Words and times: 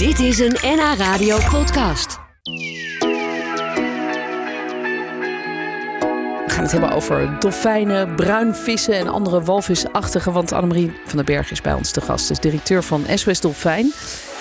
Dit 0.00 0.18
is 0.18 0.38
een 0.38 0.56
NH 0.62 0.94
Radio 0.98 1.38
podcast. 1.50 2.18
We 6.44 6.44
gaan 6.46 6.62
het 6.62 6.72
hebben 6.72 6.92
over 6.92 7.36
dolfijnen, 7.38 8.14
bruinvissen 8.14 8.94
en 8.94 9.08
andere 9.08 9.42
walvisachtige. 9.42 10.32
Want 10.32 10.52
Annemarie 10.52 10.92
van 11.04 11.16
den 11.16 11.24
Berg 11.24 11.50
is 11.50 11.60
bij 11.60 11.72
ons 11.72 11.90
te 11.90 12.00
gast. 12.00 12.30
Is 12.30 12.38
directeur 12.38 12.82
van 12.82 13.04
SOS 13.14 13.40
Dolfijn. 13.40 13.92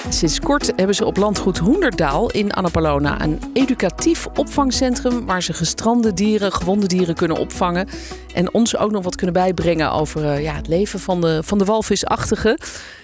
Sinds 0.07 0.39
kort 0.39 0.71
hebben 0.75 0.95
ze 0.95 1.05
op 1.05 1.17
landgoed 1.17 1.57
Hoenderdaal 1.57 2.31
in 2.31 2.51
Annapolona 2.51 3.21
een 3.21 3.39
educatief 3.53 4.27
opvangcentrum 4.35 5.25
waar 5.25 5.43
ze 5.43 5.53
gestrande 5.53 6.13
dieren, 6.13 6.51
gewonde 6.51 6.87
dieren 6.87 7.15
kunnen 7.15 7.37
opvangen. 7.37 7.87
En 8.33 8.53
ons 8.53 8.77
ook 8.77 8.91
nog 8.91 9.03
wat 9.03 9.15
kunnen 9.15 9.33
bijbrengen 9.33 9.91
over 9.91 10.23
uh, 10.23 10.43
ja, 10.43 10.53
het 10.53 10.67
leven 10.67 10.99
van 10.99 11.21
de, 11.21 11.41
van 11.43 11.57
de 11.57 11.65
walvisachtige. 11.65 12.59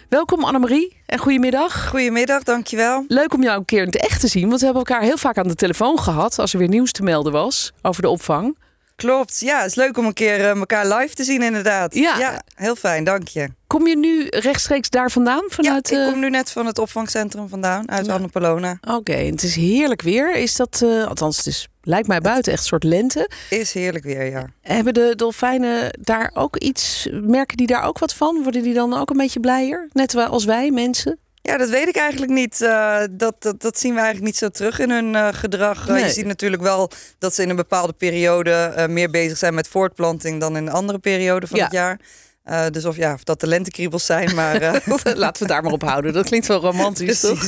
Welkom 0.10 0.44
Annemarie 0.44 0.98
en 1.06 1.20
goedemiddag. 1.20 1.90
Goedemiddag, 1.90 2.44
dankjewel. 2.44 3.06
Leuk 3.08 3.34
om 3.34 3.44
jou 3.44 3.58
een 3.58 3.66
keer 3.66 3.82
in 3.82 3.86
het 3.86 3.98
echt 3.98 4.20
te 4.20 4.28
zien, 4.28 4.48
want 4.48 4.60
we 4.60 4.66
hebben 4.66 4.84
elkaar 4.86 5.02
heel 5.02 5.18
vaak 5.18 5.38
aan 5.38 5.48
de 5.48 5.56
telefoon 5.56 6.00
gehad 6.00 6.40
als 6.40 6.54
er 6.54 6.60
weer 6.60 6.68
nieuws 6.68 6.92
te 6.92 7.04
melden 7.04 7.32
was 7.32 7.74
over 7.82 8.02
de 8.02 8.10
opvang. 8.10 8.56
Klopt, 8.96 9.40
ja, 9.40 9.58
het 9.58 9.68
is 9.70 9.76
leuk 9.76 9.98
om 9.98 10.06
een 10.06 10.14
keer 10.14 10.40
uh, 10.40 10.50
elkaar 10.50 10.88
live 10.88 11.14
te 11.16 11.24
zien 11.24 11.42
inderdaad. 11.42 11.96
Ja. 11.96 12.18
ja. 12.18 12.42
heel 12.56 12.76
fijn, 12.76 13.04
dank 13.04 13.28
je. 13.28 13.50
Kom 13.68 13.88
je 13.88 13.98
nu 13.98 14.28
rechtstreeks 14.30 14.90
daar 14.90 15.12
vandaan? 15.12 15.44
Vanuit, 15.48 15.90
ja, 15.90 16.06
ik 16.06 16.12
kom 16.12 16.20
nu 16.20 16.30
net 16.30 16.52
van 16.52 16.66
het 16.66 16.80
opvangcentrum 16.80 17.50
vandaan, 17.50 17.92
uit 17.92 18.06
ja. 18.06 18.14
Annapolona. 18.14 18.78
Oké, 18.82 18.94
okay, 18.94 19.26
het 19.26 19.44
is 19.44 19.56
heerlijk 19.56 20.02
weer. 20.02 20.36
Is 20.36 20.56
dat, 20.56 20.82
uh, 20.84 21.08
althans 21.08 21.38
het 21.38 21.46
is, 21.46 21.68
lijkt 21.82 22.08
mij 22.08 22.22
buiten 22.22 22.52
echt 22.52 22.62
een 22.62 22.68
soort 22.68 22.84
lente. 22.84 23.30
Is 23.50 23.74
heerlijk 23.74 24.04
weer, 24.04 24.26
ja. 24.26 24.46
Hebben 24.62 24.94
de 24.94 25.14
dolfijnen 25.16 26.00
daar 26.02 26.32
ook 26.34 26.58
iets, 26.58 27.08
merken 27.12 27.58
die 27.58 27.68
daar 27.68 27.84
ook 27.84 28.00
wat 28.00 28.14
van? 28.14 28.44
Worden 28.44 28.64
die 28.64 28.74
dan 28.74 28.94
ook 28.94 29.10
een 29.10 29.18
beetje 29.18 29.40
blijer? 29.40 29.90
Net 29.92 30.16
als 30.16 30.46
wij, 30.46 30.72
mensen? 30.72 31.20
Ja, 31.46 31.58
dat 31.58 31.70
weet 31.70 31.88
ik 31.88 31.96
eigenlijk 31.96 32.32
niet. 32.32 32.62
Uh, 32.62 33.00
dat, 33.12 33.36
dat, 33.40 33.62
dat 33.62 33.80
zien 33.80 33.94
we 33.94 34.00
eigenlijk 34.00 34.26
niet 34.26 34.38
zo 34.38 34.50
terug 34.50 34.80
in 34.80 34.90
hun 34.90 35.14
uh, 35.14 35.28
gedrag. 35.32 35.88
Nee. 35.88 36.02
Uh, 36.02 36.08
je 36.08 36.14
ziet 36.14 36.26
natuurlijk 36.26 36.62
wel 36.62 36.92
dat 37.18 37.36
ze 37.36 37.42
in 37.42 37.50
een 37.50 37.56
bepaalde 37.56 37.94
periode 37.94 38.86
meer 38.90 39.10
bezig 39.10 39.38
zijn 39.38 39.54
met 39.54 39.68
voortplanting 39.68 40.40
dan 40.40 40.58
in 40.58 40.68
een 40.68 40.74
andere 40.74 41.00
periode 41.00 41.48
van 41.48 41.58
ja. 41.58 41.64
het 41.64 41.74
jaar. 41.74 42.00
Uh, 42.46 42.66
dus 42.72 42.86
of, 42.86 42.96
ja, 42.96 43.14
of 43.14 43.24
dat 43.24 43.40
de 43.40 43.48
lentekriebels 43.48 44.06
zijn, 44.06 44.36
maar... 44.36 44.62
Uh... 44.62 44.74
Laten 45.04 45.14
we 45.14 45.26
het 45.26 45.48
daar 45.48 45.64
maar 45.64 45.72
op 45.72 45.84
houden. 45.84 46.14
Dat 46.14 46.26
klinkt 46.26 46.48
wel 46.48 46.60
romantisch, 46.60 47.20
toch? 47.30 47.44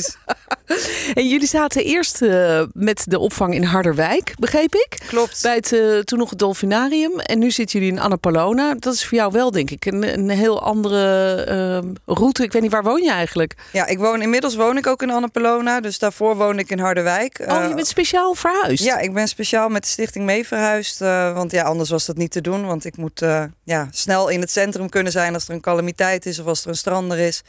En 1.14 1.28
jullie 1.28 1.48
zaten 1.48 1.84
eerst 1.84 2.22
uh, 2.22 2.62
met 2.72 3.04
de 3.08 3.18
opvang 3.18 3.54
in 3.54 3.62
Harderwijk, 3.62 4.34
begreep 4.38 4.74
ik? 4.74 4.98
Klopt. 5.06 5.42
Bij 5.42 5.54
het 5.54 6.06
toen 6.06 6.18
nog 6.18 6.30
het 6.30 6.38
Dolfinarium. 6.38 7.20
En 7.20 7.38
nu 7.38 7.50
zitten 7.50 7.78
jullie 7.78 7.94
in 7.94 8.00
Annapolona. 8.00 8.74
Dat 8.74 8.94
is 8.94 9.06
voor 9.06 9.18
jou 9.18 9.32
wel, 9.32 9.50
denk 9.50 9.70
ik, 9.70 9.86
een, 9.86 10.18
een 10.18 10.28
heel 10.28 10.62
andere 10.62 11.96
route. 12.06 12.42
Ik 12.42 12.52
weet 12.52 12.62
niet, 12.62 12.70
waar 12.70 12.82
woon 12.82 13.02
je 13.02 13.10
eigenlijk? 13.10 13.54
Ja, 13.72 13.86
ik 13.86 13.98
woon, 13.98 14.22
inmiddels 14.22 14.54
woon 14.56 14.76
ik 14.76 14.86
ook 14.86 15.02
in 15.02 15.10
Annapolona. 15.10 15.80
Dus 15.80 15.98
daarvoor 15.98 16.36
woonde 16.36 16.62
ik 16.62 16.70
in 16.70 16.78
Harderwijk. 16.78 17.44
Oh, 17.48 17.68
je 17.68 17.74
bent 17.74 17.86
speciaal 17.86 18.34
verhuisd? 18.34 18.84
Ja, 18.84 18.98
ik 18.98 19.14
ben 19.14 19.28
speciaal 19.28 19.68
met 19.68 19.82
de 19.82 19.88
stichting 19.88 20.24
mee 20.24 20.46
verhuisd. 20.46 20.98
want 20.98 21.50
ja, 21.50 21.62
anders 21.62 21.90
was 21.90 22.06
dat 22.06 22.16
niet 22.16 22.30
te 22.30 22.40
doen. 22.40 22.66
Want 22.66 22.84
ik 22.84 22.96
moet 22.96 23.22
ja, 23.64 23.88
snel 23.90 24.28
in 24.28 24.40
het 24.40 24.50
centrum 24.50 24.88
kunnen 24.88 25.12
zijn 25.12 25.34
als 25.34 25.48
er 25.48 25.54
een 25.54 25.60
calamiteit 25.60 26.26
is 26.26 26.38
of 26.38 26.46
als 26.46 26.62
er 26.62 26.68
een 26.68 26.76
strander 26.76 27.18
is. 27.18 27.42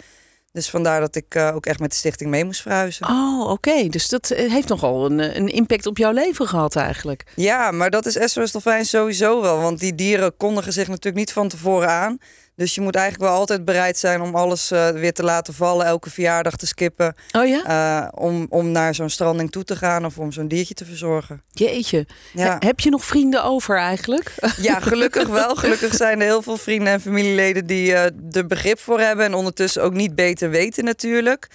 Dus 0.52 0.70
vandaar 0.70 1.00
dat 1.00 1.16
ik 1.16 1.36
uh, 1.36 1.52
ook 1.56 1.66
echt 1.66 1.80
met 1.80 1.90
de 1.90 1.96
stichting 1.96 2.30
mee 2.30 2.46
moest 2.46 2.62
verhuizen. 2.62 3.08
Oh, 3.10 3.40
oké. 3.42 3.52
Okay. 3.52 3.90
Dus 3.90 4.08
dat 4.08 4.28
heeft 4.28 4.68
nogal 4.68 5.06
een, 5.06 5.38
een 5.38 5.48
impact 5.48 5.86
op 5.86 5.98
jouw 5.98 6.12
leven 6.12 6.48
gehad 6.48 6.76
eigenlijk. 6.76 7.24
Ja, 7.36 7.72
maar 7.72 7.90
dat 7.90 8.06
is 8.06 8.32
SOS 8.32 8.52
Dolfijn 8.52 8.86
sowieso 8.86 9.42
wel. 9.42 9.62
Want 9.62 9.80
die 9.80 9.96
dieren 9.96 10.38
kondigen 10.38 10.74
zich 10.74 10.88
natuurlijk 10.88 11.16
niet 11.16 11.32
van 11.32 11.48
tevoren 11.48 11.90
aan. 11.90 12.18
Dus 12.60 12.76
je 12.76 12.82
moet 12.82 12.96
eigenlijk 12.96 13.30
wel 13.30 13.40
altijd 13.40 13.66
bereid 13.66 13.98
zijn 13.98 14.22
om 14.22 14.36
alles 14.36 14.72
uh, 14.72 14.90
weer 14.90 15.14
te 15.14 15.24
laten 15.24 15.54
vallen, 15.54 15.86
elke 15.86 16.10
verjaardag 16.10 16.56
te 16.56 16.68
skippen. 16.68 17.16
Oh 17.32 17.48
ja? 17.48 18.02
Uh, 18.02 18.08
om, 18.24 18.46
om 18.50 18.72
naar 18.72 18.96
zo'n 18.96 19.10
stranding 19.10 19.52
toe 19.52 19.64
te 19.64 19.76
gaan 19.76 20.06
of 20.06 20.18
om 20.18 20.32
zo'n 20.32 20.48
diertje 20.48 20.74
te 20.74 20.86
verzorgen. 20.86 21.42
Jeetje. 21.52 22.08
Ja. 22.34 22.58
He, 22.60 22.68
heb 22.68 22.80
je 22.80 22.90
nog 22.90 23.06
vrienden 23.06 23.44
over 23.44 23.78
eigenlijk? 23.78 24.34
Ja, 24.58 24.80
gelukkig 24.80 25.28
wel. 25.28 25.56
Gelukkig 25.56 25.96
zijn 25.96 26.20
er 26.20 26.26
heel 26.26 26.42
veel 26.42 26.58
vrienden 26.58 26.94
en 26.94 27.02
familieleden 27.02 27.66
die 27.66 27.92
uh, 27.92 28.04
er 28.32 28.48
begrip 28.48 28.80
voor 28.80 29.00
hebben. 29.00 29.26
En 29.26 29.34
ondertussen 29.34 29.84
ook 29.84 29.94
niet 29.94 30.16
beter 30.16 30.50
weten 30.50 30.84
natuurlijk. 30.84 31.48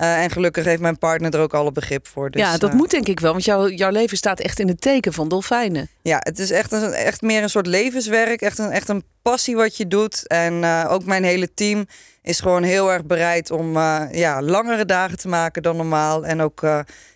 Uh, 0.00 0.22
en 0.22 0.30
gelukkig 0.30 0.64
heeft 0.64 0.80
mijn 0.80 0.98
partner 0.98 1.34
er 1.34 1.40
ook 1.40 1.54
alle 1.54 1.72
begrip 1.72 2.08
voor. 2.08 2.30
Dus, 2.30 2.40
ja, 2.40 2.58
dat 2.58 2.70
uh, 2.70 2.76
moet 2.76 2.90
denk 2.90 3.08
ik 3.08 3.20
wel, 3.20 3.32
want 3.32 3.44
jouw, 3.44 3.68
jouw 3.68 3.90
leven 3.90 4.16
staat 4.16 4.40
echt 4.40 4.58
in 4.58 4.68
het 4.68 4.80
teken 4.80 5.12
van 5.12 5.28
dolfijnen. 5.28 5.88
Ja, 6.02 6.16
het 6.20 6.38
is 6.38 6.50
echt, 6.50 6.72
een, 6.72 6.92
echt 6.92 7.22
meer 7.22 7.42
een 7.42 7.50
soort 7.50 7.66
levenswerk, 7.66 8.40
echt 8.40 8.58
een, 8.58 8.70
echt 8.70 8.88
een 8.88 9.02
passie 9.22 9.56
wat 9.56 9.76
je 9.76 9.88
doet. 9.88 10.26
En 10.26 10.54
uh, 10.54 10.86
ook 10.88 11.04
mijn 11.04 11.24
hele 11.24 11.54
team 11.54 11.86
is 12.22 12.40
gewoon 12.40 12.62
heel 12.62 12.92
erg 12.92 13.04
bereid 13.04 13.50
om 13.50 13.72
ja, 14.12 14.42
langere 14.42 14.84
dagen 14.84 15.18
te 15.18 15.28
maken 15.28 15.62
dan 15.62 15.76
normaal. 15.76 16.26
En 16.26 16.40
ook 16.40 16.62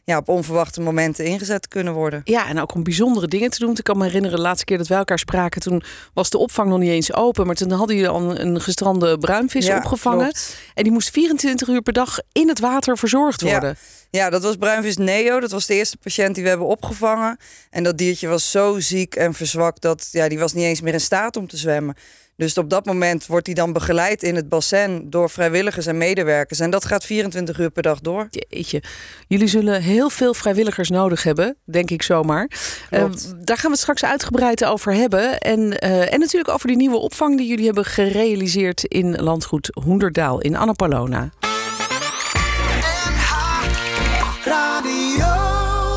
ja, 0.04 0.18
op 0.18 0.28
onverwachte 0.28 0.80
momenten 0.80 1.24
ingezet 1.24 1.62
te 1.62 1.68
kunnen 1.68 1.92
worden. 1.92 2.20
Ja, 2.24 2.48
en 2.48 2.60
ook 2.60 2.74
om 2.74 2.82
bijzondere 2.82 3.28
dingen 3.28 3.50
te 3.50 3.58
doen. 3.58 3.76
Ik 3.76 3.84
kan 3.84 3.98
me 3.98 4.04
herinneren, 4.04 4.36
de 4.36 4.42
laatste 4.42 4.64
keer 4.64 4.78
dat 4.78 4.86
wij 4.86 4.98
elkaar 4.98 5.18
spraken... 5.18 5.60
toen 5.60 5.82
was 6.14 6.30
de 6.30 6.38
opvang 6.38 6.68
nog 6.68 6.78
niet 6.78 6.90
eens 6.90 7.12
open... 7.12 7.46
maar 7.46 7.54
toen 7.54 7.70
hadden 7.70 7.96
jullie 7.96 8.10
al 8.10 8.38
een 8.38 8.60
gestrande 8.60 9.18
bruinvis 9.18 9.66
ja, 9.66 9.76
opgevangen. 9.76 10.22
Klopt. 10.22 10.56
En 10.74 10.82
die 10.82 10.92
moest 10.92 11.10
24 11.10 11.68
uur 11.68 11.82
per 11.82 11.92
dag 11.92 12.18
in 12.32 12.48
het 12.48 12.60
water 12.60 12.98
verzorgd 12.98 13.42
worden. 13.42 13.68
Ja. 13.68 14.02
Ja, 14.10 14.30
dat 14.30 14.42
was 14.42 14.56
bruinvis 14.56 14.96
Neo. 14.96 15.40
Dat 15.40 15.50
was 15.50 15.66
de 15.66 15.74
eerste 15.74 15.96
patiënt 15.96 16.34
die 16.34 16.42
we 16.42 16.48
hebben 16.48 16.66
opgevangen. 16.66 17.38
En 17.70 17.82
dat 17.82 17.98
diertje 17.98 18.28
was 18.28 18.50
zo 18.50 18.80
ziek 18.80 19.14
en 19.14 19.34
verzwakt... 19.34 19.82
dat 19.82 20.08
ja, 20.12 20.28
die 20.28 20.38
was 20.38 20.52
niet 20.52 20.64
eens 20.64 20.80
meer 20.80 20.92
in 20.92 21.00
staat 21.00 21.36
om 21.36 21.46
te 21.46 21.56
zwemmen. 21.56 21.94
Dus 22.36 22.58
op 22.58 22.70
dat 22.70 22.84
moment 22.84 23.26
wordt 23.26 23.46
hij 23.46 23.54
dan 23.54 23.72
begeleid 23.72 24.22
in 24.22 24.34
het 24.34 24.48
bassin 24.48 25.06
door 25.10 25.30
vrijwilligers 25.30 25.86
en 25.86 25.98
medewerkers. 25.98 26.60
En 26.60 26.70
dat 26.70 26.84
gaat 26.84 27.04
24 27.04 27.58
uur 27.58 27.70
per 27.70 27.82
dag 27.82 28.00
door. 28.00 28.28
Jeetje. 28.30 28.82
Jullie 29.28 29.46
zullen 29.46 29.82
heel 29.82 30.10
veel 30.10 30.34
vrijwilligers 30.34 30.90
nodig 30.90 31.22
hebben, 31.22 31.56
denk 31.64 31.90
ik 31.90 32.02
zomaar. 32.02 32.50
Uh, 32.90 33.04
daar 33.44 33.56
gaan 33.56 33.66
we 33.66 33.70
het 33.70 33.78
straks 33.78 34.04
uitgebreid 34.04 34.64
over 34.64 34.94
hebben. 34.94 35.38
En, 35.38 35.60
uh, 35.60 36.12
en 36.12 36.20
natuurlijk 36.20 36.48
over 36.48 36.66
die 36.66 36.76
nieuwe 36.76 36.96
opvang 36.96 37.36
die 37.36 37.48
jullie 37.48 37.64
hebben 37.64 37.84
gerealiseerd 37.84 38.84
in 38.84 39.16
landgoed 39.16 39.70
Hoenderdaal 39.84 40.40
in 40.40 40.56
Annapolona. 40.56 41.30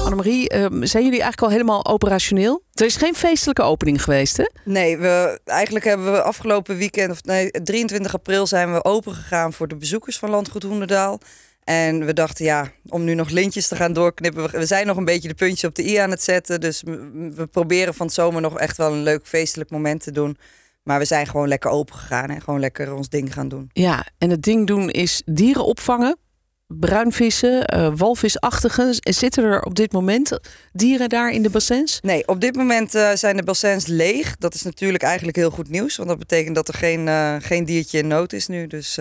Annemarie, 0.08 0.54
uh, 0.54 0.66
zijn 0.70 1.04
jullie 1.04 1.22
eigenlijk 1.22 1.42
al 1.42 1.50
helemaal 1.50 1.86
operationeel? 1.86 2.64
Er 2.74 2.86
is 2.86 2.96
geen 2.96 3.16
feestelijke 3.16 3.62
opening 3.62 4.04
geweest, 4.04 4.38
hè? 4.38 4.46
Nee, 4.64 4.98
we, 4.98 5.40
eigenlijk 5.46 5.86
hebben 5.86 6.12
we 6.12 6.22
afgelopen 6.22 6.78
weekend, 6.78 7.12
of 7.12 7.24
nee, 7.24 7.52
23 7.52 8.14
april 8.14 8.48
zijn 8.48 8.74
we 8.74 8.84
open 8.84 9.14
gegaan 9.14 9.54
voor 9.54 9.68
de 9.68 9.76
bezoekers 9.76 10.18
van 10.18 10.30
Landgoed 10.30 10.64
Hoenderdaal. 10.64 11.20
En 11.64 12.06
we 12.06 12.14
dachten, 12.14 12.46
ja, 12.46 12.72
om 12.86 13.04
nu 13.04 13.14
nog 13.14 13.30
lintjes 13.30 13.68
te 13.68 13.76
gaan 13.76 13.94
doorknippen. 13.94 14.52
We 14.52 14.66
zijn 14.66 14.88
nog 14.88 14.98
een 14.98 15.06
beetje 15.06 15.28
de 15.28 15.34
puntjes 15.34 15.64
op 15.64 15.76
de 15.76 15.90
i 15.90 15.96
aan 15.96 16.12
het 16.12 16.24
zetten. 16.24 16.62
Dus 16.62 16.82
we 17.36 17.48
proberen 17.52 17.94
van 17.94 18.06
het 18.06 18.16
zomer 18.16 18.42
nog 18.42 18.60
echt 18.60 18.78
wel 18.78 18.94
een 18.94 19.04
leuk 19.04 19.28
feestelijk 19.28 19.70
moment 19.70 20.04
te 20.04 20.12
doen. 20.12 20.38
Maar 20.84 21.00
we 21.00 21.06
zijn 21.06 21.28
gewoon 21.28 21.48
lekker 21.48 21.70
open 21.70 21.96
gegaan 21.96 22.30
en 22.30 22.42
gewoon 22.42 22.60
lekker 22.60 22.94
ons 22.94 23.10
ding 23.10 23.34
gaan 23.34 23.48
doen. 23.48 23.70
Ja, 23.74 24.06
en 24.18 24.30
het 24.30 24.42
ding 24.42 24.68
doen 24.68 24.90
is 24.90 25.22
dieren 25.26 25.66
opvangen. 25.66 26.18
Bruinvissen, 26.68 27.76
uh, 27.76 27.92
walvisachtige. 27.96 28.96
Zitten 29.00 29.44
er 29.44 29.62
op 29.62 29.76
dit 29.76 29.92
moment 29.92 30.40
dieren 30.74 31.10
daar 31.10 31.32
in 31.32 31.42
de 31.42 31.50
bassins? 31.50 32.00
Nee, 32.02 32.28
op 32.28 32.42
dit 32.42 32.56
moment 32.56 32.96
uh, 32.96 33.12
zijn 33.14 33.38
de 33.38 33.44
bassins 33.44 33.86
leeg. 33.86 34.38
Dat 34.38 34.54
is 34.54 34.62
natuurlijk 34.62 35.04
eigenlijk 35.04 35.38
heel 35.38 35.50
goed 35.50 35.70
nieuws. 35.70 35.96
Want 35.96 36.10
dat 36.10 36.18
betekent 36.18 36.56
dat 36.56 36.68
er 36.68 36.74
geen, 36.74 37.08
uh, 37.08 37.36
geen 37.40 37.66
diertje 37.66 37.98
in 37.98 38.08
nood 38.08 38.34
is 38.34 38.48
nu. 38.48 38.68
Dus, 38.68 38.96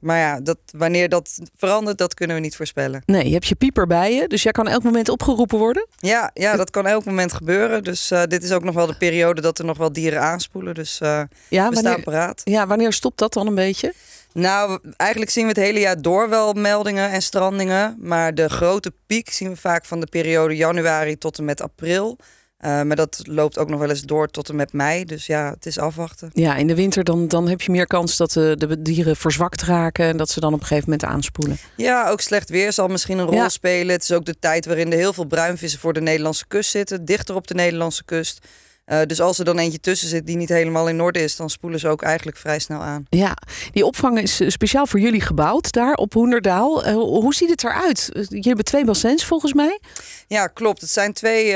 maar 0.00 0.18
ja, 0.18 0.40
dat, 0.40 0.58
wanneer 0.70 1.08
dat 1.08 1.38
verandert, 1.56 1.98
dat 1.98 2.14
kunnen 2.14 2.36
we 2.36 2.42
niet 2.42 2.56
voorspellen. 2.56 3.02
Nee, 3.06 3.26
je 3.26 3.32
hebt 3.32 3.46
je 3.46 3.54
pieper 3.54 3.86
bij 3.86 4.14
je. 4.14 4.28
Dus 4.28 4.42
jij 4.42 4.52
kan 4.52 4.68
elk 4.68 4.82
moment 4.82 5.08
opgeroepen 5.08 5.58
worden? 5.58 5.86
Ja, 5.96 6.30
ja 6.34 6.56
dat 6.56 6.70
kan 6.70 6.86
elk 6.86 7.04
moment 7.04 7.32
gebeuren. 7.32 7.84
Dus 7.84 8.12
dit 8.28 8.42
is 8.42 8.52
ook 8.52 8.64
nog 8.64 8.74
wel 8.74 8.86
de 8.86 8.96
periode 8.96 9.40
dat 9.40 9.58
er 9.58 9.64
nog 9.64 9.78
wel 9.78 9.92
dieren 9.92 10.20
aanspoelen. 10.20 10.74
Dus 10.74 10.98
ja, 10.98 11.28
we 11.48 11.58
wanneer, 11.58 11.78
staan 11.78 12.02
paraat. 12.02 12.40
Ja, 12.44 12.66
wanneer 12.66 12.92
stopt 12.92 13.18
dat 13.18 13.32
dan 13.32 13.46
een 13.46 13.54
beetje? 13.54 13.92
Nou, 14.36 14.78
eigenlijk 14.96 15.30
zien 15.30 15.42
we 15.42 15.48
het 15.48 15.58
hele 15.58 15.80
jaar 15.80 16.02
door 16.02 16.28
wel 16.28 16.52
meldingen 16.52 17.10
en 17.10 17.22
strandingen. 17.22 17.96
Maar 18.00 18.34
de 18.34 18.48
grote 18.48 18.92
piek 19.06 19.30
zien 19.30 19.48
we 19.48 19.56
vaak 19.56 19.84
van 19.84 20.00
de 20.00 20.06
periode 20.06 20.56
januari 20.56 21.18
tot 21.18 21.38
en 21.38 21.44
met 21.44 21.60
april. 21.60 22.18
Uh, 22.60 22.82
maar 22.82 22.96
dat 22.96 23.20
loopt 23.22 23.58
ook 23.58 23.68
nog 23.68 23.80
wel 23.80 23.88
eens 23.88 24.02
door 24.02 24.28
tot 24.28 24.48
en 24.48 24.56
met 24.56 24.72
mei. 24.72 25.04
Dus 25.04 25.26
ja, 25.26 25.50
het 25.50 25.66
is 25.66 25.78
afwachten. 25.78 26.30
Ja, 26.32 26.56
in 26.56 26.66
de 26.66 26.74
winter 26.74 27.04
dan, 27.04 27.28
dan 27.28 27.48
heb 27.48 27.60
je 27.60 27.70
meer 27.70 27.86
kans 27.86 28.16
dat 28.16 28.32
de, 28.32 28.54
de 28.56 28.82
dieren 28.82 29.16
verzwakt 29.16 29.62
raken... 29.62 30.04
en 30.04 30.16
dat 30.16 30.30
ze 30.30 30.40
dan 30.40 30.52
op 30.52 30.60
een 30.60 30.66
gegeven 30.66 30.90
moment 30.90 31.08
aanspoelen. 31.08 31.56
Ja, 31.76 32.08
ook 32.08 32.20
slecht 32.20 32.50
weer 32.50 32.72
zal 32.72 32.88
misschien 32.88 33.18
een 33.18 33.26
rol 33.26 33.34
ja. 33.34 33.48
spelen. 33.48 33.94
Het 33.94 34.02
is 34.02 34.12
ook 34.12 34.24
de 34.24 34.38
tijd 34.38 34.66
waarin 34.66 34.92
er 34.92 34.98
heel 34.98 35.12
veel 35.12 35.26
bruinvissen 35.26 35.80
voor 35.80 35.92
de 35.92 36.00
Nederlandse 36.00 36.46
kust 36.46 36.70
zitten. 36.70 37.04
Dichter 37.04 37.34
op 37.34 37.46
de 37.46 37.54
Nederlandse 37.54 38.04
kust. 38.04 38.46
Uh, 38.86 39.00
dus 39.06 39.20
als 39.20 39.38
er 39.38 39.44
dan 39.44 39.58
eentje 39.58 39.80
tussen 39.80 40.08
zit 40.08 40.26
die 40.26 40.36
niet 40.36 40.48
helemaal 40.48 40.88
in 40.88 41.00
orde 41.00 41.22
is, 41.22 41.36
dan 41.36 41.50
spoelen 41.50 41.80
ze 41.80 41.88
ook 41.88 42.02
eigenlijk 42.02 42.36
vrij 42.36 42.58
snel 42.58 42.80
aan. 42.80 43.04
Ja, 43.08 43.36
die 43.72 43.86
opvang 43.86 44.20
is 44.20 44.40
speciaal 44.46 44.86
voor 44.86 45.00
jullie 45.00 45.20
gebouwd 45.20 45.72
daar 45.72 45.94
op 45.94 46.12
Hoenderdaal. 46.12 46.86
Uh, 46.86 46.94
hoe 46.94 47.34
ziet 47.34 47.50
het 47.50 47.64
eruit? 47.64 48.08
Jullie 48.12 48.42
hebben 48.42 48.64
twee 48.64 48.84
bassins 48.84 49.24
volgens 49.24 49.52
mij? 49.52 49.80
Ja, 50.26 50.46
klopt. 50.46 50.80
Het 50.80 50.90
zijn 50.90 51.12
twee 51.12 51.46
uh, 51.46 51.52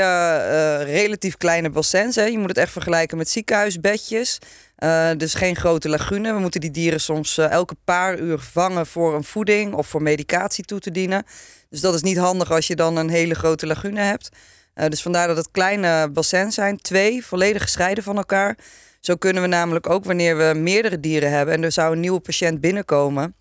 relatief 0.82 1.36
kleine 1.36 1.70
bassins. 1.70 2.16
Hè. 2.16 2.24
Je 2.24 2.38
moet 2.38 2.48
het 2.48 2.58
echt 2.58 2.72
vergelijken 2.72 3.16
met 3.16 3.28
ziekenhuisbedjes. 3.28 4.38
Uh, 4.78 5.10
dus 5.16 5.34
geen 5.34 5.56
grote 5.56 5.88
lagune. 5.88 6.32
We 6.32 6.38
moeten 6.38 6.60
die 6.60 6.70
dieren 6.70 7.00
soms 7.00 7.38
uh, 7.38 7.50
elke 7.50 7.74
paar 7.84 8.18
uur 8.18 8.38
vangen 8.38 8.86
voor 8.86 9.14
een 9.14 9.24
voeding 9.24 9.74
of 9.74 9.86
voor 9.86 10.02
medicatie 10.02 10.64
toe 10.64 10.80
te 10.80 10.90
dienen. 10.90 11.24
Dus 11.68 11.80
dat 11.80 11.94
is 11.94 12.02
niet 12.02 12.18
handig 12.18 12.50
als 12.50 12.66
je 12.66 12.76
dan 12.76 12.96
een 12.96 13.10
hele 13.10 13.34
grote 13.34 13.66
lagune 13.66 14.00
hebt. 14.00 14.28
Uh, 14.74 14.86
dus 14.86 15.02
vandaar 15.02 15.26
dat 15.26 15.36
het 15.36 15.50
kleine 15.50 16.10
bassins 16.10 16.54
zijn. 16.54 16.80
Twee, 16.80 17.26
volledig 17.26 17.62
gescheiden 17.62 18.04
van 18.04 18.16
elkaar. 18.16 18.56
Zo 19.00 19.16
kunnen 19.16 19.42
we 19.42 19.48
namelijk 19.48 19.90
ook 19.90 20.04
wanneer 20.04 20.36
we 20.36 20.54
meerdere 20.54 21.00
dieren 21.00 21.30
hebben 21.30 21.54
en 21.54 21.62
er 21.62 21.72
zou 21.72 21.92
een 21.92 22.00
nieuwe 22.00 22.20
patiënt 22.20 22.60
binnenkomen, 22.60 23.34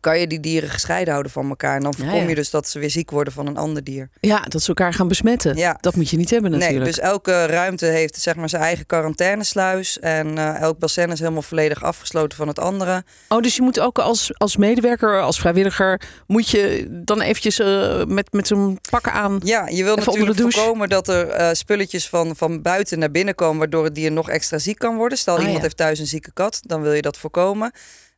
kan 0.00 0.18
je 0.18 0.26
die 0.26 0.40
dieren 0.40 0.68
gescheiden 0.68 1.12
houden 1.12 1.32
van 1.32 1.48
elkaar. 1.48 1.76
En 1.76 1.82
dan 1.82 1.94
voorkom 1.94 2.28
je 2.28 2.34
dus 2.34 2.50
dat 2.50 2.68
ze 2.68 2.78
weer 2.78 2.90
ziek 2.90 3.10
worden 3.10 3.32
van 3.32 3.46
een 3.46 3.56
ander 3.56 3.84
dier. 3.84 4.08
Ja, 4.20 4.40
dat 4.40 4.62
ze 4.62 4.68
elkaar 4.68 4.94
gaan 4.94 5.08
besmetten. 5.08 5.56
Ja. 5.56 5.78
Dat 5.80 5.96
moet 5.96 6.10
je 6.10 6.16
niet 6.16 6.30
hebben 6.30 6.50
natuurlijk. 6.50 6.78
Nee, 6.78 6.88
dus 6.88 6.98
elke 6.98 7.46
ruimte 7.46 7.86
heeft 7.86 8.20
zeg 8.20 8.36
maar 8.36 8.48
zijn 8.48 8.62
eigen 8.62 8.86
quarantainesluis. 8.86 9.98
En 9.98 10.26
uh, 10.36 10.60
elk 10.60 10.78
bassin 10.78 11.10
is 11.10 11.18
helemaal 11.18 11.42
volledig 11.42 11.82
afgesloten 11.82 12.38
van 12.38 12.48
het 12.48 12.58
andere. 12.58 13.04
Oh, 13.28 13.40
dus 13.40 13.56
je 13.56 13.62
moet 13.62 13.80
ook 13.80 13.98
als, 13.98 14.30
als 14.38 14.56
medewerker, 14.56 15.20
als 15.20 15.38
vrijwilliger... 15.38 16.00
moet 16.26 16.48
je 16.48 16.86
dan 16.90 17.20
eventjes 17.20 17.60
uh, 17.60 18.04
met, 18.04 18.32
met 18.32 18.46
zo'n 18.46 18.78
pakken 18.90 19.12
aan... 19.12 19.40
Ja, 19.44 19.68
je 19.68 19.84
wil 19.84 19.96
natuurlijk 19.96 20.40
voorkomen 20.40 20.88
dat 20.88 21.08
er 21.08 21.40
uh, 21.40 21.48
spulletjes 21.52 22.08
van, 22.08 22.36
van 22.36 22.62
buiten 22.62 22.98
naar 22.98 23.10
binnen 23.10 23.34
komen... 23.34 23.58
waardoor 23.58 23.84
het 23.84 23.94
dier 23.94 24.12
nog 24.12 24.30
extra 24.30 24.58
ziek 24.58 24.78
kan 24.78 24.96
worden. 24.96 25.18
Stel, 25.18 25.36
ah, 25.36 25.42
iemand 25.42 25.62
heeft 25.62 25.76
thuis 25.76 25.98
een 25.98 26.06
zieke 26.06 26.32
kat, 26.32 26.60
dan 26.62 26.82
wil 26.82 26.92
je 26.92 27.02
dat 27.02 27.16
voorkomen. 27.16 27.72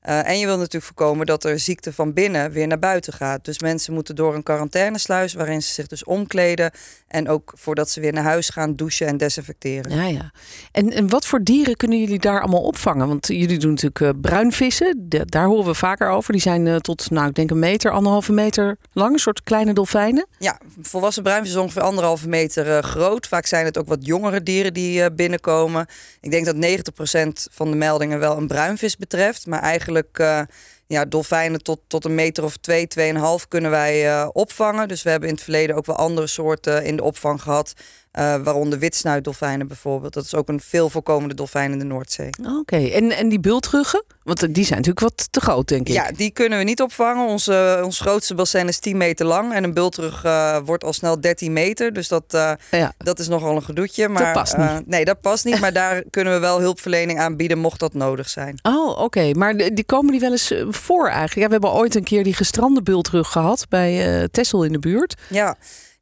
Uh, 0.09 0.29
en 0.29 0.39
je 0.39 0.47
wil 0.47 0.57
natuurlijk 0.57 0.85
voorkomen 0.85 1.27
dat 1.27 1.45
er 1.45 1.59
ziekte 1.59 1.93
van 1.93 2.13
binnen 2.13 2.51
weer 2.51 2.67
naar 2.67 2.79
buiten 2.79 3.13
gaat. 3.13 3.45
Dus 3.45 3.59
mensen 3.59 3.95
moeten 3.95 4.17
door 4.17 4.35
een 4.35 4.43
quarantainesluis 4.43 5.35
waarin 5.35 5.63
ze 5.63 5.73
zich 5.73 5.87
dus 5.87 6.05
omkleden. 6.05 6.71
En 7.09 7.29
ook 7.29 7.53
voordat 7.57 7.91
ze 7.91 8.01
weer 8.01 8.13
naar 8.13 8.25
huis 8.25 8.49
gaan 8.49 8.75
douchen 8.75 9.07
en 9.07 9.17
desinfecteren. 9.17 9.97
Ja, 9.97 10.05
ja. 10.05 10.33
En, 10.73 10.93
en 10.93 11.09
wat 11.09 11.27
voor 11.27 11.43
dieren 11.43 11.77
kunnen 11.77 12.01
jullie 12.01 12.19
daar 12.19 12.41
allemaal 12.41 12.63
opvangen? 12.63 13.09
Want 13.09 13.27
jullie 13.27 13.59
doen 13.59 13.71
natuurlijk 13.71 14.01
uh, 14.01 14.11
bruinvissen. 14.21 15.07
daar 15.09 15.47
horen 15.47 15.65
we 15.65 15.75
vaker 15.75 16.09
over. 16.09 16.33
Die 16.33 16.41
zijn 16.41 16.67
uh, 16.67 16.77
tot, 16.77 17.11
nou, 17.11 17.29
ik 17.29 17.35
denk 17.35 17.51
een 17.51 17.59
meter, 17.59 17.91
anderhalve 17.91 18.33
meter 18.33 18.77
lang. 18.93 19.13
Een 19.13 19.19
soort 19.19 19.43
kleine 19.43 19.73
dolfijnen. 19.73 20.27
Ja, 20.39 20.61
volwassen 20.83 21.23
bruinvis 21.23 21.51
is 21.51 21.57
ongeveer 21.57 21.83
anderhalve 21.83 22.29
meter 22.29 22.83
groot. 22.83 23.27
Vaak 23.27 23.47
zijn 23.47 23.65
het 23.65 23.79
ook 23.79 23.89
wat 23.89 24.07
jongere 24.07 24.43
dieren 24.43 24.75
die 24.75 25.13
binnenkomen. 25.13 25.87
Ik 26.21 26.31
denk 26.31 26.45
dat 26.45 26.57
90% 26.57 27.53
van 27.53 27.71
de 27.71 27.77
meldingen 27.77 28.19
wel 28.19 28.37
een 28.37 28.47
bruinvis 28.47 28.97
betreft. 28.97 29.47
Maar 29.47 29.61
eigenlijk 29.61 29.96
uh, 30.19 30.41
ja, 30.87 31.05
dolfijnen 31.05 31.63
tot, 31.63 31.81
tot 31.87 32.05
een 32.05 32.15
meter 32.15 32.45
of 32.45 32.57
twee, 32.57 32.87
tweeënhalf 32.87 33.49
kunnen 33.49 33.71
wij 33.71 34.07
uh, 34.07 34.29
opvangen. 34.33 34.89
Dus 34.89 35.03
we 35.03 35.11
hebben 35.11 35.29
in 35.29 35.35
het 35.35 35.45
verleden 35.45 35.77
ook 35.77 35.87
wel 35.87 35.97
andere 35.97 36.27
soorten 36.27 36.85
in 36.85 36.97
de 36.97 37.03
opvang 37.03 37.43
gehad. 37.43 37.73
Uh, 38.19 38.37
waaronder 38.37 38.79
witsnuitdolfijnen 38.79 39.67
bijvoorbeeld. 39.67 40.13
Dat 40.13 40.25
is 40.25 40.35
ook 40.35 40.49
een 40.49 40.61
veel 40.61 40.91
voorkomende 40.91 41.35
dolfijn 41.35 41.73
in 41.73 41.79
de 41.79 41.85
Noordzee. 41.85 42.31
Oké, 42.59 42.77
en, 42.77 43.11
en 43.11 43.29
die 43.29 43.41
bultruggen? 43.41 44.05
Want 44.23 44.55
die 44.55 44.65
zijn 44.65 44.79
natuurlijk 44.79 45.01
wat 45.01 45.29
te 45.33 45.41
groot, 45.41 45.69
denk 45.69 45.89
ik. 45.89 45.95
Ja, 45.95 46.11
die 46.17 46.31
kunnen 46.31 46.59
we 46.59 46.65
niet 46.65 46.83
opvangen. 46.83 47.27
Onze, 47.27 47.81
ons 47.85 48.01
grootste 48.01 48.35
bassin 48.35 48.69
is 48.69 48.79
10 48.79 48.97
meter 48.97 49.27
lang. 49.27 49.53
En 49.53 49.65
een 49.65 49.75
bultrug 49.75 50.25
uh, 50.25 50.59
wordt 50.65 50.85
al 50.85 50.93
snel 50.93 51.21
13 51.21 51.53
meter. 51.53 51.93
Dus 51.93 52.09
dat, 52.09 52.25
ja. 52.71 52.93
dat 52.99 53.19
is 53.19 53.29
nogal 53.29 53.57
een 53.57 53.63
gedoetje. 53.63 54.09
Maar, 54.09 54.25
dat 54.25 54.33
past 54.33 54.57
niet. 54.57 54.87
nee, 54.87 55.05
dat 55.05 55.21
past 55.21 55.45
niet. 55.45 55.61
maar 55.67 55.73
daar 55.73 56.03
kunnen 56.11 56.33
we 56.33 56.39
wel 56.39 56.61
hulpverlening 56.61 57.19
aanbieden 57.19 57.59
mocht 57.59 57.81
dat 57.81 57.95
nodig 57.95 58.29
zijn. 58.29 58.59
Oh, 58.63 58.99
oké. 58.99 59.33
Maar 59.33 59.57
die 59.57 59.85
komen 59.85 60.11
die 60.11 60.21
wel 60.21 60.31
eens 60.31 60.55
voor 60.69 61.07
eigenlijk? 61.07 61.35
Ja, 61.35 61.47
we 61.47 61.53
hebben 61.53 61.73
ooit 61.73 61.95
een 61.95 62.05
keer 62.05 62.25
die 62.25 62.35
gestrande 62.35 62.83
bultrug 62.83 63.33
gehad 63.33 63.67
bij 63.69 64.29
Tessel 64.31 64.65
in 64.65 64.73
de 64.73 64.79
buurt. 64.79 65.15
Ja. 65.29 65.57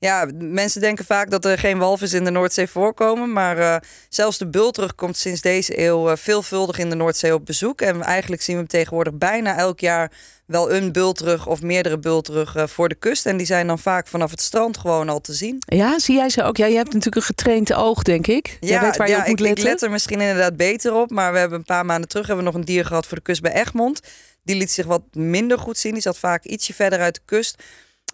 Ja, 0.04 0.28
mensen 0.38 0.80
denken 0.80 1.04
vaak 1.04 1.30
dat 1.30 1.44
er 1.44 1.58
geen 1.58 1.78
walvis 1.78 2.12
in 2.12 2.24
de 2.24 2.30
Noordzee 2.30 2.66
voorkomen. 2.66 3.32
Maar 3.32 3.58
uh, 3.58 3.76
zelfs 4.08 4.38
de 4.38 4.46
bultrug 4.46 4.94
komt 4.94 5.16
sinds 5.16 5.40
deze 5.40 5.80
eeuw 5.80 6.10
uh, 6.10 6.16
veelvuldig 6.16 6.78
in 6.78 6.90
de 6.90 6.96
Noordzee 6.96 7.34
op 7.34 7.46
bezoek. 7.46 7.80
En 7.80 8.02
eigenlijk 8.02 8.42
zien 8.42 8.54
we 8.54 8.60
hem 8.60 8.70
tegenwoordig 8.70 9.14
bijna 9.14 9.56
elk 9.56 9.80
jaar 9.80 10.12
wel 10.46 10.72
een 10.72 10.92
bultrug 10.92 11.46
of 11.46 11.62
meerdere 11.62 11.98
bultrug 11.98 12.56
uh, 12.56 12.66
voor 12.66 12.88
de 12.88 12.94
kust. 12.94 13.26
En 13.26 13.36
die 13.36 13.46
zijn 13.46 13.66
dan 13.66 13.78
vaak 13.78 14.06
vanaf 14.06 14.30
het 14.30 14.40
strand 14.40 14.78
gewoon 14.78 15.08
al 15.08 15.20
te 15.20 15.32
zien. 15.32 15.62
Ja, 15.66 15.98
zie 15.98 16.14
jij 16.14 16.28
ze 16.28 16.42
ook? 16.42 16.56
Ja, 16.56 16.66
je 16.66 16.76
hebt 16.76 16.92
natuurlijk 16.92 17.16
een 17.16 17.22
getraind 17.22 17.72
oog, 17.72 18.02
denk 18.02 18.26
ik. 18.26 18.56
Ja, 18.60 18.80
weet 18.80 18.96
waar 18.96 19.08
je 19.08 19.12
ja, 19.12 19.20
op 19.20 19.26
moet 19.26 19.40
ik, 19.40 19.46
letten. 19.46 19.64
ik 19.64 19.70
let 19.70 19.82
er 19.82 19.90
misschien 19.90 20.20
inderdaad 20.20 20.56
beter 20.56 20.94
op. 20.94 21.10
Maar 21.10 21.32
we 21.32 21.38
hebben 21.38 21.58
een 21.58 21.64
paar 21.64 21.84
maanden 21.84 22.08
terug 22.08 22.26
hebben 22.26 22.44
we 22.44 22.50
nog 22.50 22.60
een 22.60 22.66
dier 22.66 22.84
gehad 22.84 23.06
voor 23.06 23.16
de 23.16 23.22
kust 23.22 23.42
bij 23.42 23.52
Egmond. 23.52 24.00
Die 24.42 24.56
liet 24.56 24.70
zich 24.70 24.86
wat 24.86 25.02
minder 25.12 25.58
goed 25.58 25.78
zien. 25.78 25.92
Die 25.92 26.02
zat 26.02 26.18
vaak 26.18 26.44
ietsje 26.44 26.74
verder 26.74 27.00
uit 27.00 27.14
de 27.14 27.20
kust. 27.24 27.62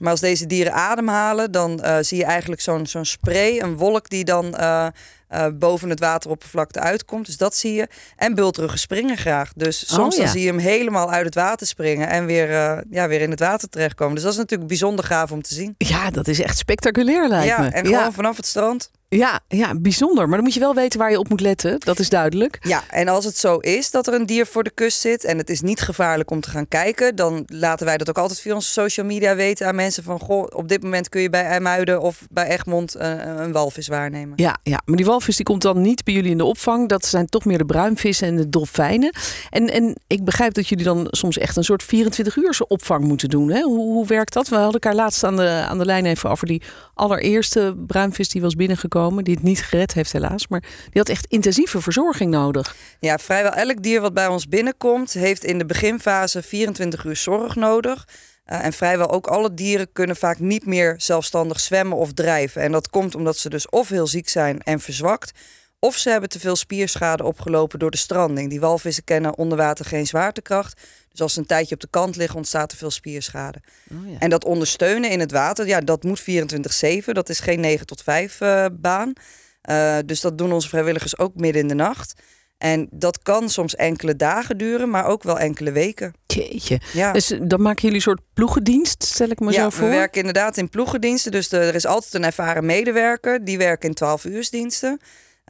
Maar 0.01 0.11
als 0.11 0.21
deze 0.21 0.47
dieren 0.47 0.73
ademhalen, 0.73 1.53
dan 1.53 1.81
uh, 1.85 1.97
zie 2.01 2.19
je 2.19 2.25
eigenlijk 2.25 2.61
zo'n 2.61 2.87
zo'n 2.87 3.05
spray, 3.05 3.61
een 3.61 3.77
wolk 3.77 4.09
die 4.09 4.25
dan 4.25 4.55
uh, 4.61 4.87
uh, 5.31 5.47
boven 5.55 5.91
het 5.91 6.01
wateroppervlakte 6.01 6.81
uitkomt. 6.81 7.27
Dus 7.27 7.37
dat 7.37 7.57
zie 7.57 7.73
je. 7.73 7.89
En 8.17 8.35
bultruggen 8.35 8.79
springen 8.79 9.17
graag. 9.17 9.53
Dus 9.57 9.95
soms 9.95 10.15
oh, 10.15 10.19
ja. 10.19 10.25
dan 10.25 10.33
zie 10.33 10.43
je 10.43 10.49
hem 10.49 10.59
helemaal 10.59 11.11
uit 11.11 11.25
het 11.25 11.35
water 11.35 11.67
springen 11.67 12.09
en 12.09 12.27
weer, 12.27 12.51
ja, 12.91 13.09
weer 13.09 13.21
in 13.21 13.31
het 13.31 13.41
water 13.41 13.69
terechtkomen. 13.69 14.15
Dus 14.15 14.23
dat 14.23 14.33
is 14.33 14.39
natuurlijk 14.39 14.69
bijzonder 14.69 15.05
gaaf 15.05 15.33
om 15.33 15.43
te 15.43 15.55
zien. 15.55 15.75
Ja, 15.79 16.11
dat 16.11 16.29
is 16.29 16.41
echt 16.41 16.59
spectaculair 16.59 17.29
lijkt 17.29 17.47
ja, 17.47 17.61
me. 17.61 17.69
En 17.69 17.87
gewoon 17.87 18.13
vanaf 18.13 18.37
het 18.37 18.47
strand. 18.47 18.91
Ja, 19.17 19.41
ja, 19.49 19.75
bijzonder. 19.75 20.27
Maar 20.27 20.37
dan 20.37 20.45
moet 20.45 20.55
je 20.55 20.61
wel 20.61 20.75
weten 20.75 20.99
waar 20.99 21.11
je 21.11 21.19
op 21.19 21.29
moet 21.29 21.41
letten. 21.41 21.81
Dat 21.81 21.99
is 21.99 22.09
duidelijk. 22.09 22.59
Ja, 22.61 22.83
en 22.89 23.09
als 23.09 23.25
het 23.25 23.39
zo 23.39 23.57
is 23.57 23.91
dat 23.91 24.07
er 24.07 24.15
een 24.15 24.27
dier 24.27 24.47
voor 24.47 24.63
de 24.63 24.71
kust 24.71 25.01
zit 25.01 25.25
en 25.25 25.39
het 25.39 25.51
is 25.51 25.61
niet 25.61 25.81
gevaarlijk 25.81 26.31
om 26.31 26.41
te 26.41 26.51
gaan 26.51 26.69
kijken, 26.69 27.17
dan 27.17 27.43
laten 27.47 27.87
wij 27.87 27.97
dat 27.97 28.09
ook 28.09 28.19
altijd 28.19 28.41
via 28.41 28.55
onze 28.55 28.71
social 28.71 29.07
media 29.07 29.35
weten 29.35 29.67
aan 29.67 29.75
mensen 29.75 30.03
van 30.03 30.19
goh, 30.19 30.47
op 30.49 30.69
dit 30.69 30.83
moment 30.83 31.09
kun 31.09 31.21
je 31.21 31.31
bij 31.31 31.45
IJmuiden 31.45 32.01
of 32.01 32.27
bij 32.31 32.49
Egmond 32.49 32.97
uh, 32.97 33.13
een 33.37 33.53
walvis 33.53 33.89
waarnemen. 33.89 34.33
Ja, 34.37 34.59
ja, 34.63 34.81
maar 34.85 34.97
die 34.97 35.07
walvis 35.07 35.37
die 35.37 35.45
komt 35.45 35.63
dan 35.63 35.81
niet 35.81 36.05
bij 36.05 36.15
jullie 36.15 36.31
in 36.31 36.39
de 36.39 36.45
opvang. 36.45 36.89
Dat 36.89 37.05
zijn 37.05 37.27
toch 37.27 37.45
meer 37.45 37.59
de 37.59 37.65
bruinvissen 37.65 38.29
en 38.29 38.37
de 38.37 38.49
dolfijnen. 38.49 39.15
En, 39.51 39.71
en 39.71 39.97
ik 40.07 40.25
begrijp 40.25 40.55
dat 40.55 40.69
jullie 40.69 40.85
dan 40.85 41.07
soms 41.11 41.39
echt 41.39 41.57
een 41.57 41.65
soort 41.65 41.83
24 41.83 42.37
uur 42.37 42.61
opvang 42.69 43.05
moeten 43.05 43.29
doen. 43.29 43.51
Hè? 43.51 43.61
Hoe, 43.61 43.79
hoe 43.79 44.07
werkt 44.07 44.33
dat? 44.33 44.49
We 44.49 44.55
hadden 44.55 44.73
elkaar 44.73 44.95
laatst 44.95 45.25
aan 45.25 45.37
de, 45.37 45.65
aan 45.69 45.79
de 45.79 45.85
lijn 45.85 46.07
even 46.07 46.31
over 46.31 46.47
die 46.47 46.63
allereerste 47.01 47.75
bruinvis 47.87 48.29
die 48.29 48.41
was 48.41 48.55
binnengekomen 48.55 49.25
die 49.25 49.35
het 49.35 49.43
niet 49.43 49.63
gered 49.63 49.93
heeft 49.95 50.13
helaas. 50.13 50.49
Maar 50.49 50.61
die 50.61 50.91
had 50.93 51.09
echt 51.09 51.27
intensieve 51.27 51.81
verzorging 51.81 52.31
nodig. 52.31 52.77
Ja, 52.99 53.19
vrijwel 53.19 53.53
elk 53.53 53.83
dier 53.83 54.01
wat 54.01 54.15
bij 54.15 54.27
ons 54.27 54.49
binnenkomt... 54.49 55.13
heeft 55.13 55.45
in 55.45 55.59
de 55.59 55.67
beginfase 55.67 56.43
24 56.43 57.05
uur 57.05 57.17
zorg 57.17 57.55
nodig. 57.55 58.09
Uh, 58.47 58.65
en 58.65 58.73
vrijwel 58.73 59.11
ook 59.11 59.27
alle 59.27 59.55
dieren 59.55 59.93
kunnen 59.93 60.17
vaak 60.17 60.39
niet 60.39 60.67
meer 60.67 60.95
zelfstandig 60.97 61.61
zwemmen 61.61 61.97
of 61.97 62.13
drijven. 62.13 62.63
En 62.63 62.73
dat 62.73 62.91
komt 62.91 63.15
omdat 63.15 63.37
ze 63.37 63.49
dus 63.49 63.69
of 63.69 63.89
heel 63.89 64.07
ziek 64.07 64.29
zijn 64.29 64.61
en 64.63 64.81
verzwakt... 64.81 65.33
Of 65.83 65.97
ze 65.97 66.11
hebben 66.11 66.29
te 66.29 66.41
veel 66.41 66.57
spierschade 66.57 67.25
opgelopen 67.25 67.79
door 67.79 67.91
de 67.91 67.97
stranding. 67.97 68.51
Die 68.51 68.61
walvissen 68.61 69.05
kennen 69.05 69.39
onder 69.39 69.59
water 69.59 69.85
geen 69.85 70.07
zwaartekracht. 70.07 70.81
Dus 71.11 71.21
als 71.21 71.33
ze 71.33 71.41
een 71.41 71.47
tijdje 71.47 71.75
op 71.75 71.81
de 71.81 71.89
kant 71.91 72.17
liggen, 72.17 72.37
ontstaat 72.37 72.73
er 72.73 72.79
veel 72.79 72.91
spierschade. 72.91 73.61
Oh 73.93 74.11
ja. 74.11 74.19
En 74.19 74.31
dat 74.31 74.45
ondersteunen 74.45 75.11
in 75.11 75.21
het 75.21 75.33
water, 75.33 75.67
ja, 75.67 75.81
dat 75.81 76.03
moet 76.03 76.21
24-7. 76.21 76.25
Dat 77.13 77.29
is 77.29 77.41
geen 77.41 77.61
9 77.61 77.87
tot 77.87 78.03
5 78.03 78.41
uh, 78.41 78.67
baan. 78.73 79.13
Uh, 79.71 79.97
dus 80.07 80.21
dat 80.21 80.39
doen 80.39 80.53
onze 80.53 80.69
vrijwilligers 80.69 81.19
ook 81.19 81.35
midden 81.35 81.63
in 81.63 81.69
de 81.69 81.75
nacht. 81.75 82.21
En 82.59 82.89
dat 82.91 83.23
kan 83.23 83.49
soms 83.51 83.77
enkele 83.77 84.17
dagen 84.17 84.59
duren, 84.59 84.91
maar 84.91 85.07
ook 85.07 85.23
wel 85.23 85.39
enkele 85.39 85.73
weken. 85.73 86.15
Jeetje. 86.27 86.81
Ja. 86.93 87.13
Dus 87.13 87.33
dan 87.43 87.63
maken 87.63 87.81
jullie 87.81 87.97
een 87.97 88.03
soort 88.03 88.21
ploegendienst, 88.35 89.05
stel 89.05 89.29
ik 89.29 89.41
me 89.41 89.53
ja, 89.53 89.63
zo 89.63 89.71
voor? 89.71 89.89
we 89.89 89.95
werken 89.95 90.19
inderdaad 90.19 90.57
in 90.57 90.69
ploegendiensten. 90.69 91.33
Dus 91.33 91.53
er 91.53 91.75
is 91.75 91.87
altijd 91.87 92.15
een 92.15 92.25
ervaren 92.25 92.67
medewerker. 92.67 93.45
Die 93.45 93.59
werken 93.59 93.89
in 93.89 93.95
12 93.95 94.25
uursdiensten. 94.25 95.01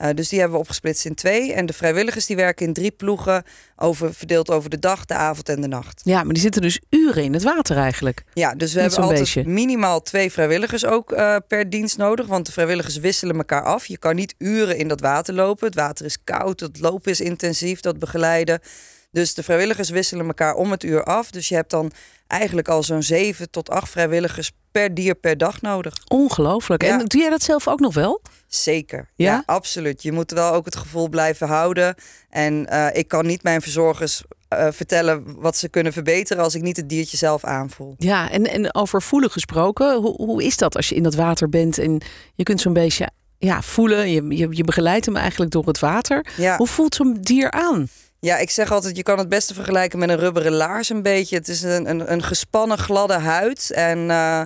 Uh, 0.01 0.09
dus 0.15 0.29
die 0.29 0.39
hebben 0.39 0.57
we 0.57 0.63
opgesplitst 0.63 1.05
in 1.05 1.15
twee. 1.15 1.53
En 1.53 1.67
de 1.67 1.73
vrijwilligers 1.73 2.27
die 2.27 2.37
werken 2.37 2.67
in 2.67 2.73
drie 2.73 2.91
ploegen, 2.91 3.45
over, 3.77 4.15
verdeeld 4.15 4.51
over 4.51 4.71
de 4.71 4.79
dag, 4.79 5.05
de 5.05 5.15
avond 5.15 5.49
en 5.49 5.61
de 5.61 5.69
nacht. 5.69 6.01
Ja, 6.05 6.25
maar 6.25 6.33
die 6.33 6.43
zitten 6.43 6.63
dus 6.63 6.81
uren 6.91 7.23
in 7.23 7.33
het 7.33 7.43
water 7.43 7.77
eigenlijk. 7.77 8.25
Ja, 8.35 8.55
dus 8.55 8.73
we 8.73 8.81
hebben 8.81 8.99
altijd 8.99 9.19
beestje. 9.19 9.45
minimaal 9.47 10.03
twee 10.03 10.33
vrijwilligers 10.33 10.85
ook 10.85 11.13
uh, 11.13 11.37
per 11.49 11.71
dienst 11.71 11.97
nodig. 11.97 12.27
Want 12.27 12.47
de 12.47 12.53
vrijwilligers 12.53 12.97
wisselen 12.97 13.37
elkaar 13.37 13.65
af. 13.65 13.87
Je 13.87 13.99
kan 13.99 14.15
niet 14.15 14.35
uren 14.39 14.77
in 14.77 14.89
dat 14.89 15.01
water 15.01 15.35
lopen. 15.35 15.67
Het 15.67 15.75
water 15.75 16.05
is 16.05 16.25
koud, 16.25 16.61
het 16.61 16.81
lopen 16.81 17.11
is 17.11 17.21
intensief, 17.21 17.81
dat 17.81 17.99
begeleiden. 17.99 18.61
Dus 19.11 19.35
de 19.35 19.43
vrijwilligers 19.43 19.91
wisselen 19.91 20.27
elkaar 20.27 20.55
om 20.55 20.71
het 20.71 20.83
uur 20.83 21.05
af. 21.05 21.31
Dus 21.31 21.49
je 21.49 21.55
hebt 21.55 21.71
dan 21.71 21.93
eigenlijk 22.31 22.69
al 22.69 22.83
zo'n 22.83 23.03
zeven 23.03 23.51
tot 23.51 23.71
acht 23.71 23.91
vrijwilligers 23.91 24.51
per 24.71 24.95
dier 24.95 25.15
per 25.15 25.39
dag 25.39 25.61
nodig. 25.61 25.95
Ongelooflijk. 26.09 26.83
Ja. 26.83 26.99
En 26.99 27.05
doe 27.05 27.21
jij 27.21 27.31
dat 27.31 27.43
zelf 27.43 27.69
ook 27.69 27.81
nog 27.81 27.95
wel? 27.95 28.23
Zeker. 28.47 29.09
Ja? 29.15 29.33
Ja? 29.33 29.43
absoluut. 29.47 30.03
Je 30.03 30.13
moet 30.13 30.31
wel 30.31 30.53
ook 30.53 30.65
het 30.65 30.77
gevoel 30.77 31.09
blijven 31.09 31.49
houden. 31.49 31.95
En 32.31 32.67
uh, 32.71 32.87
ik 32.93 33.09
kan 33.09 33.27
niet 33.27 33.43
mijn 33.43 33.63
verzorgers 33.63 34.23
uh, 34.55 34.67
vertellen 34.71 35.41
wat 35.41 35.57
ze 35.57 35.69
kunnen 35.69 35.93
verbeteren 35.93 36.43
als 36.43 36.55
ik 36.55 36.63
niet 36.63 36.77
het 36.77 36.89
diertje 36.89 37.17
zelf 37.17 37.45
aanvoel. 37.45 37.95
Ja, 37.99 38.31
en, 38.31 38.47
en 38.47 38.75
over 38.75 39.03
voelen 39.03 39.31
gesproken, 39.31 39.97
hoe, 39.97 40.15
hoe 40.17 40.45
is 40.45 40.57
dat 40.57 40.77
als 40.77 40.89
je 40.89 40.95
in 40.95 41.03
dat 41.03 41.15
water 41.15 41.49
bent 41.49 41.79
en 41.79 42.01
je 42.35 42.43
kunt 42.43 42.61
zo'n 42.61 42.73
beestje 42.73 43.11
ja, 43.39 43.63
voelen, 43.63 44.11
je, 44.11 44.37
je, 44.37 44.47
je 44.51 44.65
begeleidt 44.65 45.07
hem 45.07 45.17
eigenlijk 45.17 45.51
door 45.51 45.67
het 45.67 45.79
water. 45.79 46.27
Ja. 46.37 46.57
Hoe 46.57 46.67
voelt 46.67 46.95
zo'n 46.95 47.19
dier 47.21 47.51
aan? 47.51 47.89
Ja, 48.21 48.37
ik 48.37 48.51
zeg 48.51 48.73
altijd, 48.73 48.97
je 48.97 49.03
kan 49.03 49.19
het 49.19 49.29
beste 49.29 49.55
vergelijken 49.55 49.99
met 49.99 50.09
een 50.09 50.19
rubberen 50.19 50.53
laars 50.53 50.89
een 50.89 51.03
beetje. 51.03 51.37
Het 51.37 51.49
is 51.49 51.63
een, 51.63 51.91
een, 51.91 52.13
een 52.13 52.23
gespannen, 52.23 52.79
gladde 52.79 53.19
huid. 53.19 53.71
En 53.71 53.99
uh, 53.99 54.43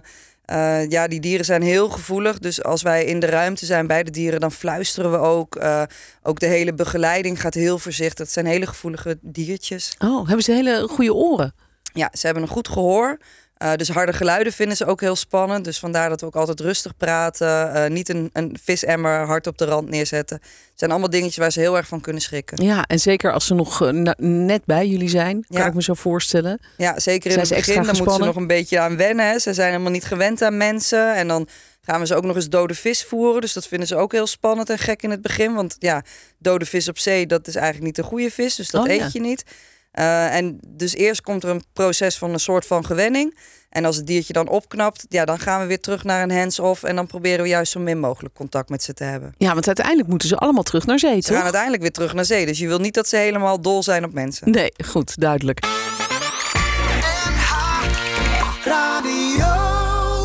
Uh, 0.51 0.91
ja, 0.91 1.09
die 1.09 1.21
dieren 1.21 1.45
zijn 1.45 1.63
heel 1.63 1.89
gevoelig. 1.89 2.39
Dus 2.39 2.63
als 2.63 2.83
wij 2.83 3.05
in 3.05 3.21
de 3.21 3.27
ruimte 3.27 3.67
zijn 3.67 3.87
bij 3.87 4.03
de 4.03 4.11
dieren, 4.11 4.41
dan 4.41 4.53
fluisteren 4.53 5.11
we 5.11 5.17
ook. 5.17 5.57
Uh, 5.57 5.83
ook 6.23 6.41
de 6.41 6.47
hele 6.47 6.75
begeleiding 6.75 7.41
gaat 7.41 7.55
heel 7.55 7.79
voorzichtig. 7.79 8.25
Het 8.25 8.33
zijn 8.33 8.47
hele 8.47 8.67
gevoelige 8.67 9.19
diertjes. 9.21 9.95
Oh, 9.99 10.27
hebben 10.27 10.45
ze 10.45 10.53
hele 10.53 10.87
goede 10.89 11.15
oren? 11.15 11.55
Ja, 11.93 12.11
ze 12.13 12.27
hebben 12.27 12.43
een 12.43 12.49
goed 12.49 12.69
gehoor. 12.69 13.19
Uh, 13.63 13.75
dus 13.75 13.89
harde 13.89 14.13
geluiden 14.13 14.53
vinden 14.53 14.77
ze 14.77 14.87
ook 14.87 15.01
heel 15.01 15.17
spannend. 15.17 15.65
Dus 15.65 15.79
vandaar 15.79 16.09
dat 16.09 16.21
we 16.21 16.27
ook 16.27 16.37
altijd 16.37 16.61
rustig 16.61 16.97
praten. 16.97 17.77
Uh, 17.77 17.87
niet 17.87 18.09
een, 18.09 18.31
een 18.33 18.57
visemmer 18.63 19.27
hard 19.27 19.47
op 19.47 19.59
de 19.59 19.65
rand 19.65 19.89
neerzetten. 19.89 20.37
Het 20.37 20.73
zijn 20.75 20.91
allemaal 20.91 21.11
dingetjes 21.11 21.37
waar 21.37 21.53
ze 21.53 21.61
heel 21.61 21.77
erg 21.77 21.87
van 21.87 22.01
kunnen 22.01 22.23
schrikken. 22.23 22.65
Ja, 22.65 22.85
en 22.87 23.01
zeker 23.01 23.33
als 23.33 23.47
ze 23.47 23.55
nog 23.55 23.83
uh, 23.83 24.05
net 24.19 24.65
bij 24.65 24.87
jullie 24.87 25.09
zijn, 25.09 25.47
kan 25.49 25.67
ik 25.67 25.75
me 25.75 25.83
zo 25.83 25.95
voorstellen. 25.95 26.61
Ja, 26.77 26.99
zeker 26.99 27.31
in 27.31 27.47
zijn 27.47 27.59
het 27.59 27.67
begin. 27.67 27.83
Dan 27.83 27.97
moeten 27.97 28.15
ze 28.15 28.25
nog 28.25 28.37
een 28.37 28.47
beetje 28.47 28.81
aan 28.81 28.97
wennen. 28.97 29.27
Hè. 29.27 29.39
Ze 29.39 29.55
zijn 29.55 29.71
helemaal 29.71 29.93
niet 29.93 30.05
gewend 30.05 30.43
aan 30.43 30.57
mensen. 30.57 31.15
En 31.15 31.29
dan 31.29 31.49
gaan 31.83 32.01
we 32.01 32.07
ze 32.07 32.15
ook 32.15 32.25
nog 32.25 32.37
eens 32.37 32.49
dode 32.49 32.75
vis 32.75 33.05
voeren. 33.05 33.41
Dus 33.41 33.53
dat 33.53 33.67
vinden 33.67 33.89
ze 33.89 33.97
ook 33.97 34.13
heel 34.13 34.27
spannend 34.27 34.71
en 34.71 34.79
gek 34.79 35.03
in 35.03 35.11
het 35.11 35.23
begin. 35.23 35.55
Want 35.55 35.77
ja, 35.79 36.03
dode 36.39 36.67
vis 36.67 36.89
op 36.89 36.99
zee, 36.99 37.27
dat 37.27 37.47
is 37.47 37.55
eigenlijk 37.55 37.87
niet 37.87 37.97
de 37.97 38.03
goede 38.03 38.31
vis. 38.31 38.55
Dus 38.55 38.71
dat 38.71 38.85
oh, 38.85 38.91
eet 38.91 38.99
ja. 38.99 39.09
je 39.13 39.21
niet. 39.21 39.45
Uh, 39.99 40.37
en 40.37 40.59
dus 40.67 40.95
eerst 40.95 41.21
komt 41.21 41.43
er 41.43 41.49
een 41.49 41.65
proces 41.73 42.19
van 42.19 42.33
een 42.33 42.41
soort 42.41 42.67
van 42.67 42.85
gewenning. 42.85 43.39
En 43.69 43.85
als 43.85 43.97
het 43.97 44.07
diertje 44.07 44.33
dan 44.33 44.49
opknapt, 44.49 45.07
ja, 45.09 45.25
dan 45.25 45.39
gaan 45.39 45.61
we 45.61 45.67
weer 45.67 45.81
terug 45.81 46.05
naar 46.05 46.23
een 46.23 46.31
hands-off. 46.31 46.83
En 46.83 46.97
dan 46.97 47.07
proberen 47.07 47.43
we 47.43 47.49
juist 47.49 47.73
zo 47.73 47.81
min 47.81 47.99
mogelijk 47.99 48.35
contact 48.35 48.69
met 48.69 48.83
ze 48.83 48.95
te 48.95 49.05
hebben. 49.05 49.35
Ja, 49.39 49.53
want 49.53 49.67
uiteindelijk 49.67 50.09
moeten 50.09 50.29
ze 50.29 50.37
allemaal 50.37 50.63
terug 50.63 50.87
naar 50.87 50.99
zee, 50.99 51.15
Ze 51.15 51.21
toch? 51.21 51.33
gaan 51.35 51.43
uiteindelijk 51.43 51.83
weer 51.83 51.93
terug 51.93 52.15
naar 52.15 52.25
zee. 52.25 52.47
Dus 52.47 52.59
je 52.59 52.67
wil 52.67 52.79
niet 52.79 52.95
dat 52.95 53.09
ze 53.09 53.17
helemaal 53.17 53.61
dol 53.61 53.83
zijn 53.83 54.05
op 54.05 54.13
mensen. 54.13 54.51
Nee, 54.51 54.73
goed, 54.85 55.21
duidelijk. 55.21 55.61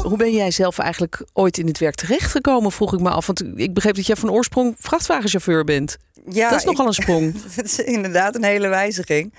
Hoe 0.03 0.17
ben 0.17 0.31
jij 0.31 0.51
zelf 0.51 0.77
eigenlijk 0.77 1.21
ooit 1.33 1.57
in 1.57 1.67
het 1.67 1.77
werk 1.77 1.95
terechtgekomen, 1.95 2.71
vroeg 2.71 2.93
ik 2.93 2.99
me 2.99 3.09
af. 3.09 3.25
Want 3.25 3.43
ik 3.55 3.73
begreep 3.73 3.95
dat 3.95 4.05
jij 4.05 4.15
van 4.15 4.31
oorsprong 4.31 4.75
vrachtwagenchauffeur 4.79 5.63
bent. 5.63 5.97
Ja, 6.29 6.49
dat 6.49 6.59
is 6.59 6.65
nogal 6.65 6.87
een 6.87 6.93
sprong. 6.93 7.35
Het 7.55 7.65
is 7.65 7.79
inderdaad 7.79 8.35
een 8.35 8.43
hele 8.43 8.67
wijziging. 8.67 9.33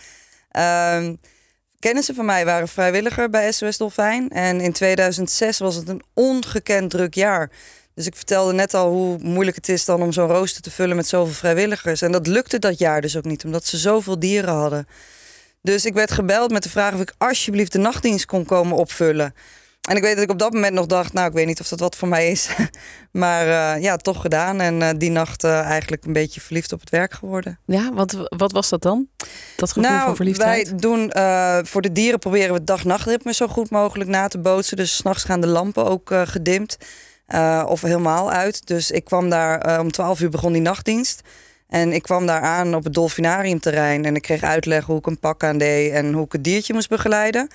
Um, 0.59 1.21
kennissen 1.78 2.14
van 2.14 2.25
mij 2.25 2.45
waren 2.45 2.69
vrijwilliger 2.69 3.30
bij 3.30 3.52
SOS 3.52 3.76
Dolfijn. 3.76 4.30
En 4.30 4.61
in 4.61 4.73
2006 4.73 5.59
was 5.59 5.75
het 5.75 5.88
een 5.88 6.02
ongekend 6.14 6.90
druk 6.90 7.14
jaar. 7.14 7.50
Dus 7.95 8.07
ik 8.07 8.16
vertelde 8.16 8.52
net 8.52 8.75
al 8.75 8.90
hoe 8.90 9.19
moeilijk 9.19 9.57
het 9.57 9.69
is 9.69 9.85
dan 9.85 10.02
om 10.02 10.12
zo'n 10.12 10.28
rooster 10.28 10.62
te 10.62 10.71
vullen 10.71 10.97
met 10.97 11.07
zoveel 11.07 11.35
vrijwilligers. 11.35 12.02
En 12.02 12.12
dat 12.12 12.26
lukte 12.26 12.59
dat 12.59 12.78
jaar 12.78 13.00
dus 13.00 13.16
ook 13.16 13.25
niet, 13.25 13.45
omdat 13.45 13.66
ze 13.66 13.76
zoveel 13.76 14.19
dieren 14.19 14.54
hadden. 14.54 14.87
Dus 15.62 15.85
ik 15.85 15.95
werd 15.95 16.11
gebeld 16.11 16.50
met 16.50 16.62
de 16.62 16.71
vraag 16.71 16.95
of 16.95 17.00
ik 17.00 17.14
alsjeblieft 17.19 17.73
de 17.73 17.78
nachtdienst 17.78 18.26
kon 18.26 18.45
komen 18.45 18.76
opvullen. 18.76 19.35
En 19.90 19.97
ik 19.97 20.02
weet 20.02 20.14
dat 20.14 20.25
ik 20.25 20.30
op 20.30 20.38
dat 20.38 20.52
moment 20.52 20.75
nog 20.75 20.87
dacht, 20.87 21.12
nou, 21.12 21.28
ik 21.28 21.32
weet 21.32 21.47
niet 21.47 21.61
of 21.61 21.68
dat 21.68 21.80
wat 21.80 21.97
voor 21.97 22.09
mij 22.09 22.30
is. 22.30 22.49
maar 23.23 23.47
uh, 23.47 23.82
ja, 23.82 23.97
toch 23.97 24.20
gedaan. 24.20 24.61
En 24.61 24.80
uh, 24.80 24.88
die 24.97 25.11
nacht 25.11 25.44
uh, 25.44 25.61
eigenlijk 25.61 26.04
een 26.04 26.12
beetje 26.12 26.40
verliefd 26.40 26.73
op 26.73 26.80
het 26.80 26.90
werk 26.90 27.12
geworden. 27.12 27.59
Ja, 27.64 27.92
wat, 27.92 28.16
wat 28.37 28.52
was 28.52 28.68
dat 28.68 28.82
dan? 28.82 29.09
Dat 29.56 29.73
gevoel 29.73 29.90
nou, 29.90 30.04
van 30.04 30.16
verliefdheid? 30.16 30.68
Wij 30.68 30.78
doen 30.78 31.12
voor 31.66 31.82
de 31.82 31.92
dieren 31.92 32.18
proberen 32.18 32.49
we 32.49 32.54
het 32.54 32.66
dag-nachtritme 32.66 33.35
zo 33.35 33.49
goed 33.49 33.70
mogelijk 33.70 34.11
na 34.11 34.28
te 34.28 34.38
bootsen. 34.38 34.76
Dus 34.76 34.97
s'nachts 34.97 35.25
gaan 35.25 35.40
de 35.40 35.47
lampen 35.47 35.85
ook 35.85 36.11
gedimd. 36.25 36.76
of 37.66 37.80
helemaal 37.80 38.32
uit. 38.32 38.66
Dus 38.66 38.90
ik 38.90 39.04
kwam 39.04 39.30
daar 39.30 39.80
om 39.80 39.90
12 39.90 40.20
uur 40.20 40.30
begon 40.30 40.52
die 40.52 40.62
nachtdienst. 40.62 41.20
En 41.68 41.92
ik 41.92 42.02
kwam 42.02 42.26
daar 42.26 42.40
aan 42.40 42.75
op 42.75 42.85
het 42.85 42.94
dolfinariumterrein. 42.94 44.04
En 44.04 44.14
ik 44.14 44.23
kreeg 44.23 44.42
uitleg 44.42 44.85
hoe 44.85 44.99
ik 44.99 45.06
een 45.06 45.20
pak 45.20 45.44
aan 45.44 45.59
deed 45.59 45.92
en 45.92 46.12
hoe 46.12 46.25
ik 46.25 46.32
het 46.32 46.44
diertje 46.44 46.75
moest 46.75 46.88
begeleiden. 46.88 47.49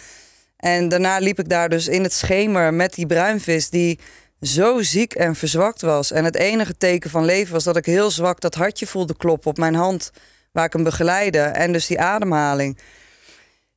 En 0.66 0.90
daarna 0.90 1.18
liep 1.18 1.40
ik 1.40 1.50
daar 1.50 1.70
dus 1.70 1.88
in 1.88 2.04
het 2.04 2.14
schemer 2.14 2.74
met 2.74 2.94
die 2.94 3.06
bruinvis 3.06 3.70
die 3.70 4.00
zo 4.42 4.82
ziek 4.82 5.14
en 5.14 5.36
verzwakt 5.36 5.82
was. 5.82 6.12
En 6.12 6.24
het 6.24 6.36
enige 6.36 6.78
teken 6.78 7.10
van 7.10 7.26
leven 7.26 7.54
was 7.54 7.64
dat 7.64 7.78
ik 7.78 7.86
heel 7.86 8.12
zwak 8.12 8.40
dat 8.40 8.56
hartje 8.56 8.88
voelde 8.88 9.18
kloppen 9.18 9.50
op 9.50 9.58
mijn 9.58 9.76
hand 9.76 10.12
waar 10.52 10.66
ik 10.66 10.74
hem 10.74 10.84
begeleide. 10.84 11.40
En 11.40 11.72
dus 11.72 11.88
die 11.88 12.00
ademhaling. 12.00 12.80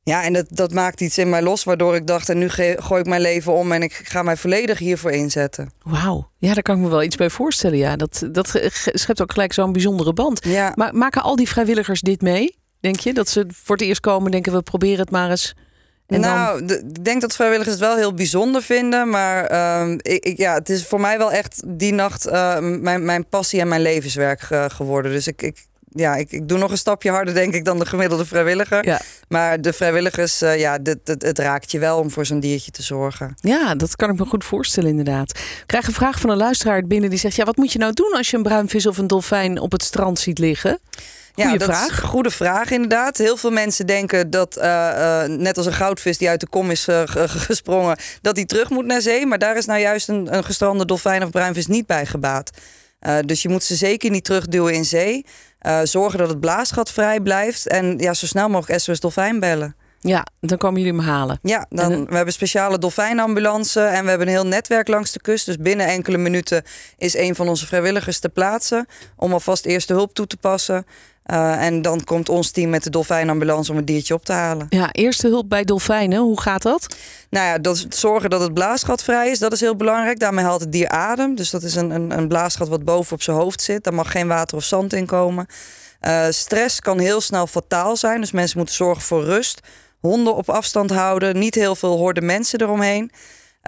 Ja, 0.03 0.23
en 0.23 0.33
dat, 0.33 0.45
dat 0.49 0.73
maakte 0.73 1.03
iets 1.03 1.17
in 1.17 1.29
mij 1.29 1.41
los, 1.41 1.63
waardoor 1.63 1.95
ik 1.95 2.07
dacht: 2.07 2.29
en 2.29 2.37
nu 2.37 2.49
gooi 2.49 3.01
ik 3.01 3.07
mijn 3.07 3.21
leven 3.21 3.53
om 3.53 3.71
en 3.71 3.81
ik 3.81 3.93
ga 4.03 4.23
mij 4.23 4.37
volledig 4.37 4.79
hiervoor 4.79 5.11
inzetten. 5.11 5.71
Wauw, 5.83 6.31
ja, 6.37 6.53
daar 6.53 6.63
kan 6.63 6.75
ik 6.75 6.81
me 6.81 6.89
wel 6.89 7.03
iets 7.03 7.15
bij 7.15 7.29
voorstellen. 7.29 7.77
Ja, 7.77 7.95
dat, 7.95 8.27
dat 8.31 8.59
schept 8.93 9.21
ook 9.21 9.31
gelijk 9.31 9.53
zo'n 9.53 9.71
bijzondere 9.71 10.13
band. 10.13 10.43
Ja. 10.43 10.71
Maar 10.75 10.95
maken 10.95 11.21
al 11.21 11.35
die 11.35 11.49
vrijwilligers 11.49 12.01
dit 12.01 12.21
mee? 12.21 12.57
Denk 12.79 12.99
je 12.99 13.13
dat 13.13 13.29
ze 13.29 13.45
voor 13.53 13.75
het 13.75 13.85
eerst 13.85 14.01
komen 14.01 14.25
en 14.25 14.31
denken: 14.31 14.53
we 14.53 14.61
proberen 14.61 14.99
het 14.99 15.11
maar 15.11 15.29
eens? 15.29 15.55
En 16.09 16.19
nou, 16.19 16.65
ik 16.65 17.03
denk 17.03 17.21
dat 17.21 17.35
vrijwilligers 17.35 17.75
het 17.75 17.83
wel 17.83 17.95
heel 17.95 18.13
bijzonder 18.13 18.61
vinden. 18.61 19.09
Maar 19.09 19.51
uh, 19.51 19.91
ik, 19.97 20.23
ik, 20.25 20.37
ja, 20.37 20.53
het 20.53 20.69
is 20.69 20.85
voor 20.85 20.99
mij 20.99 21.17
wel 21.17 21.31
echt 21.31 21.61
die 21.65 21.93
nacht 21.93 22.27
uh, 22.27 22.59
mijn, 22.59 23.05
mijn 23.05 23.25
passie 23.25 23.59
en 23.59 23.67
mijn 23.67 23.81
levenswerk 23.81 24.47
uh, 24.51 24.65
geworden. 24.67 25.11
Dus 25.11 25.27
ik, 25.27 25.41
ik, 25.41 25.65
ja, 25.89 26.15
ik, 26.15 26.31
ik 26.31 26.47
doe 26.47 26.57
nog 26.57 26.71
een 26.71 26.77
stapje 26.77 27.11
harder, 27.11 27.33
denk 27.33 27.53
ik, 27.53 27.65
dan 27.65 27.79
de 27.79 27.85
gemiddelde 27.85 28.25
vrijwilliger. 28.25 28.85
Ja. 28.85 29.01
Maar 29.27 29.61
de 29.61 29.73
vrijwilligers, 29.73 30.41
uh, 30.41 30.59
ja, 30.59 30.77
dit, 30.77 30.97
het, 31.03 31.21
het 31.21 31.39
raakt 31.39 31.71
je 31.71 31.79
wel 31.79 31.99
om 31.99 32.11
voor 32.11 32.25
zo'n 32.25 32.39
diertje 32.39 32.71
te 32.71 32.83
zorgen. 32.83 33.35
Ja, 33.35 33.75
dat 33.75 33.95
kan 33.95 34.09
ik 34.09 34.19
me 34.19 34.25
goed 34.25 34.43
voorstellen, 34.43 34.89
inderdaad. 34.89 35.29
Ik 35.37 35.63
krijg 35.65 35.87
een 35.87 35.93
vraag 35.93 36.19
van 36.19 36.29
een 36.29 36.37
luisteraar 36.37 36.87
binnen 36.87 37.09
die 37.09 37.19
zegt: 37.19 37.35
Ja, 37.35 37.45
wat 37.45 37.57
moet 37.57 37.71
je 37.73 37.79
nou 37.79 37.93
doen 37.93 38.13
als 38.13 38.29
je 38.29 38.37
een 38.37 38.43
bruinvis 38.43 38.85
of 38.85 38.97
een 38.97 39.07
dolfijn 39.07 39.59
op 39.59 39.71
het 39.71 39.83
strand 39.83 40.19
ziet 40.19 40.39
liggen? 40.39 40.79
Goeie 41.41 41.59
ja, 41.59 41.65
dat 41.65 41.75
vraag. 41.75 41.91
Is 41.91 41.97
een 41.97 42.07
goede 42.07 42.31
vraag, 42.31 42.71
inderdaad. 42.71 43.17
Heel 43.17 43.37
veel 43.37 43.51
mensen 43.51 43.87
denken 43.87 44.29
dat, 44.29 44.57
uh, 44.57 44.63
uh, 44.63 45.23
net 45.23 45.57
als 45.57 45.65
een 45.65 45.73
goudvis 45.73 46.17
die 46.17 46.29
uit 46.29 46.39
de 46.39 46.47
kom 46.47 46.71
is 46.71 46.87
uh, 46.87 47.01
gesprongen, 47.47 47.97
dat 48.21 48.35
hij 48.35 48.45
terug 48.45 48.69
moet 48.69 48.85
naar 48.85 49.01
zee. 49.01 49.25
Maar 49.25 49.37
daar 49.37 49.57
is 49.57 49.65
nou 49.65 49.79
juist 49.79 50.09
een, 50.09 50.35
een 50.35 50.43
gestrande 50.43 50.85
dolfijn 50.85 51.23
of 51.23 51.29
bruinvis 51.29 51.67
niet 51.67 51.85
bij 51.85 52.05
gebaat. 52.05 52.51
dus 53.25 53.41
je 53.41 53.49
moet 53.49 53.63
ze 53.63 53.75
zeker 53.75 54.09
niet 54.09 54.23
terugduwen 54.23 54.73
in 54.73 54.85
zee. 54.85 55.25
zorgen 55.83 56.19
dat 56.19 56.29
het 56.29 56.39
blaasgat 56.39 56.91
vrij 56.91 57.19
blijft. 57.19 57.67
En 57.67 57.97
ja, 57.97 58.13
zo 58.13 58.25
snel 58.25 58.49
mogelijk 58.49 58.81
SOS 58.81 58.99
Dolfijn 58.99 59.39
bellen. 59.39 59.75
Ja, 60.01 60.25
dan 60.41 60.57
komen 60.57 60.81
jullie 60.81 60.99
hem 60.99 61.07
halen. 61.09 61.39
Ja, 61.41 61.65
dan, 61.69 61.91
En, 61.91 62.05
we 62.05 62.15
hebben 62.15 62.33
speciale 62.33 62.77
dolfijnambulance 62.77 63.81
en 63.81 64.03
we 64.03 64.09
hebben 64.09 64.27
een 64.27 64.33
heel 64.33 64.47
netwerk 64.47 64.87
langs 64.87 65.11
de 65.11 65.21
kust. 65.21 65.45
Dus 65.45 65.57
binnen 65.57 65.87
enkele 65.87 66.17
minuten 66.17 66.63
is 66.97 67.15
een 67.17 67.35
van 67.35 67.47
onze 67.47 67.67
vrijwilligers 67.67 68.19
te 68.19 68.29
plaatsen 68.29 68.85
om 69.15 69.33
alvast 69.33 69.65
eerste 69.65 69.93
hulp 69.93 70.13
toe 70.13 70.27
te 70.27 70.37
passen. 70.37 70.85
Uh, 71.31 71.65
en 71.65 71.81
dan 71.81 72.03
komt 72.03 72.29
ons 72.29 72.51
team 72.51 72.69
met 72.69 72.83
de 72.83 72.89
dolfijnambulance 72.89 73.71
om 73.71 73.77
het 73.77 73.87
diertje 73.87 74.13
op 74.13 74.25
te 74.25 74.33
halen. 74.33 74.65
Ja, 74.69 74.91
eerste 74.91 75.27
hulp 75.27 75.49
bij 75.49 75.63
dolfijnen, 75.63 76.19
hoe 76.19 76.41
gaat 76.41 76.61
dat? 76.61 76.95
Nou 77.29 77.45
ja, 77.45 77.57
dat 77.57 77.85
zorgen 77.89 78.29
dat 78.29 78.41
het 78.41 78.53
blaasgat 78.53 79.03
vrij 79.03 79.29
is, 79.29 79.39
dat 79.39 79.53
is 79.53 79.59
heel 79.59 79.75
belangrijk. 79.75 80.19
Daarmee 80.19 80.45
haalt 80.45 80.61
het 80.61 80.71
dier 80.71 80.89
adem. 80.89 81.35
Dus 81.35 81.49
dat 81.49 81.63
is 81.63 81.75
een, 81.75 81.89
een, 81.89 82.17
een 82.17 82.27
blaasgat 82.27 82.67
wat 82.67 82.83
boven 82.83 83.13
op 83.13 83.21
zijn 83.21 83.37
hoofd 83.37 83.61
zit. 83.61 83.83
Daar 83.83 83.93
mag 83.93 84.11
geen 84.11 84.27
water 84.27 84.57
of 84.57 84.63
zand 84.63 84.93
in 84.93 85.05
komen. 85.05 85.45
Uh, 86.01 86.25
stress 86.29 86.79
kan 86.79 86.99
heel 86.99 87.21
snel 87.21 87.47
fataal 87.47 87.97
zijn. 87.97 88.21
Dus 88.21 88.31
mensen 88.31 88.57
moeten 88.57 88.75
zorgen 88.75 89.03
voor 89.03 89.23
rust. 89.23 89.59
Honden 89.99 90.35
op 90.35 90.49
afstand 90.49 90.91
houden. 90.91 91.39
Niet 91.39 91.55
heel 91.55 91.75
veel 91.75 91.97
horde 91.97 92.21
mensen 92.21 92.61
eromheen. 92.61 93.11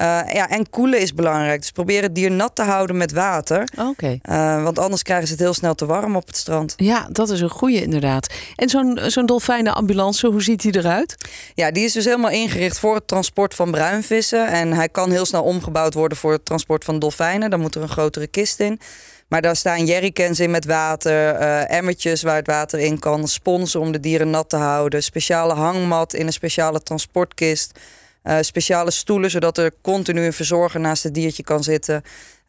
Uh, 0.02 0.34
ja, 0.34 0.50
en 0.50 0.70
koelen 0.70 1.00
is 1.00 1.14
belangrijk. 1.14 1.60
Dus 1.60 1.72
probeer 1.72 2.02
het 2.02 2.16
dier 2.16 2.32
nat 2.32 2.56
te 2.56 2.62
houden 2.62 2.98
met 2.98 3.12
water. 3.12 3.68
Oké. 3.78 3.90
Okay. 3.90 4.20
Uh, 4.30 4.64
want 4.64 4.80
anders 4.80 5.04
krijgen 5.04 5.28
ze 5.28 5.34
het 5.34 5.42
heel 5.42 5.54
snel 5.54 5.76
te 5.76 5.86
warm 5.86 6.16
op 6.16 6.28
het 6.28 6.38
strand. 6.38 6.74
Ja, 6.78 7.08
dat 7.12 7.30
is 7.30 7.42
een 7.42 7.50
goede 7.50 7.82
inderdaad. 7.82 8.34
En 8.56 8.70
zo'n 8.70 9.00
zo'n 9.06 9.26
dolfijnenambulance, 9.26 10.28
hoe 10.28 10.42
ziet 10.42 10.62
die 10.62 10.78
eruit? 10.78 11.16
Ja, 11.54 11.72
die 11.72 11.84
is 11.84 11.94
dus 11.94 12.06
helemaal 12.06 12.32
ingericht 12.32 12.80
voor 12.80 12.96
het 12.96 13.08
transport 13.08 13.56
van 13.56 13.72
bruinvissen. 13.72 14.48
En 14.48 14.74
hij 14.74 14.90
kan 14.90 15.12
heel 15.12 15.26
snel 15.26 15.44
omgebouwd 15.44 15.94
worden 15.94 16.18
voor 16.18 16.32
het 16.32 16.46
transport 16.46 16.84
van 16.84 17.00
dolfijnen. 17.00 17.50
Dan 17.50 17.60
moet 17.60 17.76
er 17.76 17.82
een 17.82 17.90
grotere 17.90 18.28
kist 18.28 18.60
in. 18.60 18.80
Maar 19.28 19.42
daar 19.42 19.56
staan 19.56 19.86
jerrycans 19.86 20.40
in 20.40 20.52
met 20.52 20.66
water, 20.66 21.42
uh, 21.42 21.72
emmertjes 21.72 22.22
waar 22.22 22.36
het 22.36 22.48
water 22.48 22.80
in 22.80 23.00
kan, 23.00 23.28
sponsen 23.28 23.80
om 23.80 23.92
de 23.92 24.00
dieren 24.00 24.30
nat 24.30 24.50
te 24.50 24.56
houden, 24.56 25.04
speciale 25.04 25.54
hangmat 25.54 26.14
in 26.14 26.26
een 26.28 26.34
speciale 26.34 26.84
transportkist. 26.84 27.80
Uh, 28.24 28.38
speciale 28.42 28.92
stoelen, 28.92 29.32
zodat 29.32 29.58
er 29.58 29.72
continu 29.82 30.26
een 30.26 30.34
verzorger 30.34 30.80
naast 30.80 31.04
het 31.04 31.14
diertje 31.14 31.44
kan 31.44 31.64
zitten. 31.64 32.04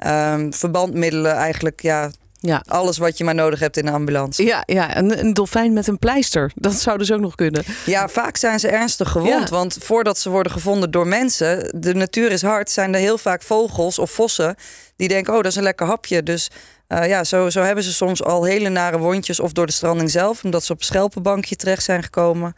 Um, 0.06 0.52
verbandmiddelen, 0.54 1.32
eigenlijk 1.32 1.82
ja, 1.82 2.10
ja, 2.40 2.62
alles 2.68 2.98
wat 2.98 3.18
je 3.18 3.24
maar 3.24 3.34
nodig 3.34 3.60
hebt 3.60 3.76
in 3.76 3.86
een 3.86 3.92
ambulance. 3.94 4.44
Ja, 4.44 4.62
ja 4.66 4.96
een, 4.96 5.18
een 5.18 5.34
dolfijn 5.34 5.72
met 5.72 5.86
een 5.86 5.98
pleister. 5.98 6.52
Dat 6.54 6.74
zou 6.74 6.98
dus 6.98 7.12
ook 7.12 7.20
nog 7.20 7.34
kunnen. 7.34 7.64
Ja, 7.86 8.08
vaak 8.08 8.36
zijn 8.36 8.60
ze 8.60 8.68
ernstig 8.68 9.10
gewond. 9.10 9.48
Ja. 9.48 9.54
Want 9.56 9.76
voordat 9.80 10.18
ze 10.18 10.30
worden 10.30 10.52
gevonden 10.52 10.90
door 10.90 11.06
mensen, 11.06 11.80
de 11.80 11.94
natuur 11.94 12.30
is 12.30 12.42
hard, 12.42 12.70
zijn 12.70 12.94
er 12.94 13.00
heel 13.00 13.18
vaak 13.18 13.42
vogels 13.42 13.98
of 13.98 14.10
vossen 14.10 14.54
die 14.96 15.08
denken: 15.08 15.32
oh, 15.32 15.42
dat 15.42 15.50
is 15.50 15.56
een 15.56 15.62
lekker 15.62 15.86
hapje. 15.86 16.22
Dus 16.22 16.50
uh, 16.88 17.08
ja, 17.08 17.24
zo, 17.24 17.50
zo 17.50 17.62
hebben 17.62 17.84
ze 17.84 17.92
soms 17.92 18.22
al 18.22 18.44
hele 18.44 18.68
nare 18.68 18.98
wondjes 18.98 19.40
of 19.40 19.52
door 19.52 19.66
de 19.66 19.72
stranding 19.72 20.10
zelf, 20.10 20.44
omdat 20.44 20.64
ze 20.64 20.72
op 20.72 20.78
een 20.78 20.84
schelpenbankje 20.84 21.56
terecht 21.56 21.82
zijn 21.82 22.02
gekomen. 22.02 22.54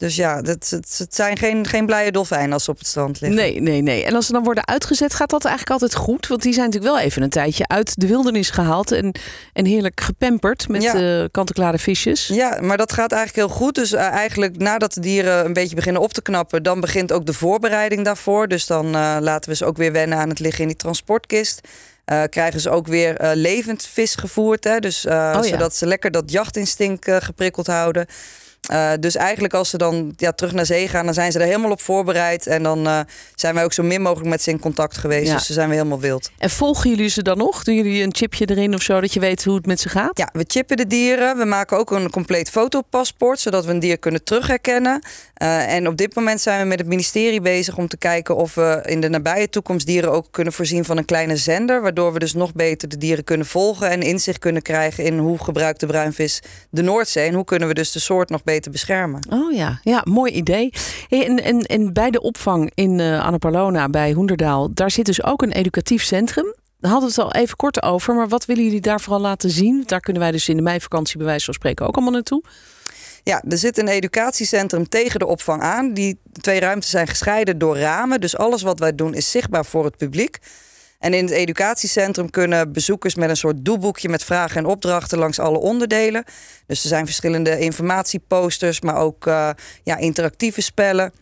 Dus 0.00 0.16
ja, 0.16 0.36
het, 0.36 0.70
het, 0.70 0.94
het 0.98 1.14
zijn 1.14 1.36
geen, 1.38 1.66
geen 1.66 1.86
blije 1.86 2.12
dolfijnen 2.12 2.52
als 2.52 2.64
ze 2.64 2.70
op 2.70 2.78
het 2.78 2.86
strand 2.86 3.20
liggen. 3.20 3.38
Nee, 3.40 3.60
nee, 3.60 3.80
nee. 3.82 4.04
En 4.04 4.14
als 4.14 4.26
ze 4.26 4.32
dan 4.32 4.44
worden 4.44 4.66
uitgezet, 4.66 5.14
gaat 5.14 5.30
dat 5.30 5.44
eigenlijk 5.44 5.82
altijd 5.82 5.94
goed? 6.02 6.26
Want 6.26 6.42
die 6.42 6.52
zijn 6.52 6.66
natuurlijk 6.66 6.92
wel 6.94 7.02
even 7.04 7.22
een 7.22 7.30
tijdje 7.30 7.68
uit 7.68 8.00
de 8.00 8.06
wildernis 8.06 8.50
gehaald 8.50 8.92
en, 8.92 9.14
en 9.52 9.64
heerlijk 9.64 10.00
gepamperd 10.00 10.68
met 10.68 10.82
Ja. 10.82 10.94
eh 11.20 11.24
kant-en-klare 11.30 11.78
visjes. 11.78 12.26
Ja, 12.26 12.58
maar 12.60 12.76
dat 12.76 12.92
gaat 12.92 13.12
eigenlijk 13.12 13.48
heel 13.48 13.56
goed. 13.56 13.74
Dus 13.74 13.92
eh, 13.92 14.06
eigenlijk 14.06 14.58
nadat 14.58 14.92
de 14.94 15.00
dieren 15.00 15.44
een 15.44 15.52
beetje 15.52 15.74
beginnen 15.76 16.02
op 16.02 16.12
te 16.12 16.22
knappen, 16.22 16.62
dan 16.62 16.80
begint 16.80 17.12
ook 17.12 17.26
de 17.26 17.32
voorbereiding 17.32 18.04
daarvoor. 18.04 18.48
Dus 18.48 18.66
dan 18.66 18.86
eh, 18.86 19.16
laten 19.20 19.50
we 19.50 19.56
ze 19.56 19.64
ook 19.64 19.76
weer 19.76 19.92
wennen 19.92 20.18
aan 20.18 20.28
het 20.28 20.38
liggen 20.38 20.62
in 20.62 20.68
die 20.68 20.76
transportkist. 20.76 21.60
Krijgen 22.28 22.60
ze 22.60 22.70
ook 22.70 22.86
weer 22.86 23.30
levend 23.34 23.86
vis 23.92 24.14
gevoerd. 24.14 24.64
Hè? 24.64 24.78
Dus, 24.78 25.06
Oh 25.06 25.12
ja. 25.12 25.42
Zodat 25.42 25.76
ze 25.76 25.86
lekker 25.86 26.10
dat 26.10 26.30
jachtinstinct 26.30 27.06
geprikkeld 27.10 27.66
houden. 27.66 28.06
Eh, 28.70 28.92
dus 29.00 29.16
eigenlijk 29.16 29.54
als 29.54 29.70
ze 29.70 29.78
dan 29.78 30.12
ja, 30.16 30.32
terug 30.32 30.52
naar 30.52 30.66
zee 30.66 30.88
gaan, 30.88 31.04
dan 31.04 31.14
zijn 31.14 31.32
ze 31.32 31.38
er 31.38 31.46
helemaal 31.46 31.70
op 31.70 31.80
voorbereid. 31.80 32.46
En 32.46 32.62
dan 32.62 32.86
eh, 32.86 33.00
zijn 33.34 33.54
wij 33.54 33.64
ook 33.64 33.72
zo 33.72 33.82
min 33.82 34.02
mogelijk 34.02 34.28
met 34.28 34.42
ze 34.42 34.50
in 34.50 34.58
contact 34.58 34.96
geweest. 34.96 35.26
Ja. 35.26 35.34
Dus 35.34 35.46
ze 35.46 35.52
zijn 35.52 35.68
weer 35.68 35.76
helemaal 35.76 36.00
wild. 36.00 36.30
En 36.38 36.50
volgen 36.50 36.90
jullie 36.90 37.08
ze 37.08 37.22
dan 37.22 37.38
nog? 37.38 37.64
Doen 37.64 37.74
jullie 37.74 38.02
een 38.02 38.14
chipje 38.14 38.46
erin 38.50 38.74
of 38.74 38.82
zo, 38.82 39.00
dat 39.00 39.12
je 39.12 39.20
weet 39.20 39.44
hoe 39.44 39.54
het 39.54 39.66
met 39.66 39.80
ze 39.80 39.88
gaat? 39.88 40.18
Ja, 40.18 40.28
we 40.32 40.44
chippen 40.46 40.76
de 40.76 40.86
dieren. 40.86 41.36
We 41.36 41.44
maken 41.44 41.78
ook 41.78 41.90
een 41.90 42.10
compleet 42.10 42.50
fotopaspoort, 42.50 43.40
zodat 43.40 43.64
we 43.64 43.70
een 43.70 43.78
dier 43.78 43.98
kunnen 43.98 44.24
terugherkennen. 44.24 45.02
Eh, 45.34 45.74
en 45.74 45.88
op 45.88 45.96
dit 45.96 46.14
moment 46.14 46.40
zijn 46.40 46.60
we 46.60 46.66
met 46.66 46.78
het 46.78 46.88
ministerie 46.88 47.40
bezig 47.40 47.76
om 47.76 47.88
te 47.88 47.96
kijken 47.96 48.36
of 48.36 48.54
we 48.54 48.82
in 48.84 49.00
de 49.00 49.08
nabije 49.08 49.48
toekomst 49.48 49.86
dieren 49.86 50.12
ook 50.12 50.26
kunnen 50.30 50.52
voorzien 50.52 50.84
van 50.84 50.96
een 50.96 51.04
kleine 51.04 51.36
zender. 51.36 51.82
Waardoor 51.82 52.12
we 52.12 52.18
dus 52.18 52.34
nog 52.34 52.52
beter 52.52 52.88
de 52.88 52.98
dieren 52.98 53.24
kunnen 53.24 53.46
volgen 53.46 53.90
en 53.90 54.02
inzicht 54.02 54.38
kunnen 54.38 54.62
krijgen 54.62 55.04
in 55.04 55.18
hoe 55.18 55.38
gebruikt 55.38 55.80
de 55.80 55.86
bruinvis 55.86 56.42
de 56.70 56.82
Noordzee. 56.82 57.26
En 57.26 57.34
hoe 57.34 57.44
kunnen 57.44 57.68
we 57.68 57.74
dus 57.74 57.92
de 57.92 57.98
soort 57.98 58.30
nog 58.30 58.42
beter 58.42 58.59
beschermen. 58.68 59.26
Oh 59.30 59.52
ja, 59.52 59.80
ja 59.82 60.00
mooi 60.04 60.32
idee. 60.32 60.72
En, 61.08 61.42
en, 61.42 61.60
en 61.60 61.92
bij 61.92 62.10
de 62.10 62.20
opvang 62.20 62.70
in 62.74 63.00
eh 63.00 63.24
Annapolona 63.24 63.88
bij 63.88 64.12
Hoenderdaal, 64.12 64.74
daar 64.74 64.90
zit 64.90 65.06
dus 65.06 65.24
ook 65.24 65.42
een 65.42 65.52
educatief 65.52 66.02
centrum. 66.02 66.54
Daar 66.80 66.90
hadden 66.90 67.10
we 67.10 67.22
het 67.22 67.32
al 67.32 67.40
even 67.40 67.56
kort 67.56 67.82
over, 67.82 68.14
maar 68.14 68.28
wat 68.28 68.44
willen 68.44 68.64
jullie 68.64 68.80
daar 68.80 69.00
vooral 69.00 69.20
laten 69.20 69.50
zien? 69.50 69.82
Daar 69.86 70.00
kunnen 70.00 70.22
wij 70.22 70.30
dus 70.30 70.48
in 70.48 70.56
de 70.56 70.62
meivakantie 70.62 71.16
bij 71.16 71.26
wijze 71.26 71.44
van 71.44 71.54
spreken 71.54 71.86
ook 71.86 71.94
allemaal 71.94 72.12
naartoe. 72.12 72.42
Ja, 73.24 73.42
er 73.48 73.58
zit 73.58 73.78
een 73.78 73.88
educatiecentrum 73.88 74.88
tegen 74.88 75.18
de 75.18 75.26
opvang 75.26 75.62
aan. 75.62 75.94
Die 75.94 76.18
twee 76.32 76.60
ruimtes 76.60 76.90
zijn 76.90 77.06
gescheiden 77.06 77.58
door 77.58 77.78
ramen. 77.78 78.20
Dus 78.20 78.36
alles 78.36 78.62
wat 78.62 78.78
wij 78.78 78.94
doen 78.94 79.14
is 79.14 79.30
zichtbaar 79.30 79.64
voor 79.64 79.84
het 79.84 79.96
publiek. 79.96 80.38
En 81.00 81.14
in 81.14 81.24
het 81.24 81.34
educatiecentrum 81.34 82.30
kunnen 82.30 82.72
bezoekers 82.72 83.14
met 83.14 83.28
een 83.30 83.36
soort 83.36 83.64
doelboekje 83.64 84.08
met 84.08 84.24
vragen 84.24 84.56
en 84.56 84.66
opdrachten 84.66 85.18
langs 85.18 85.38
alle 85.38 85.58
onderdelen. 85.58 86.24
Dus 86.66 86.82
er 86.82 86.88
zijn 86.88 87.06
verschillende 87.06 87.58
informatieposters, 87.58 88.80
maar 88.80 88.96
ook 88.96 89.26
eh, 89.26 89.50
ja, 89.82 89.96
interactieve 89.96 90.60
spellen. 90.60 91.12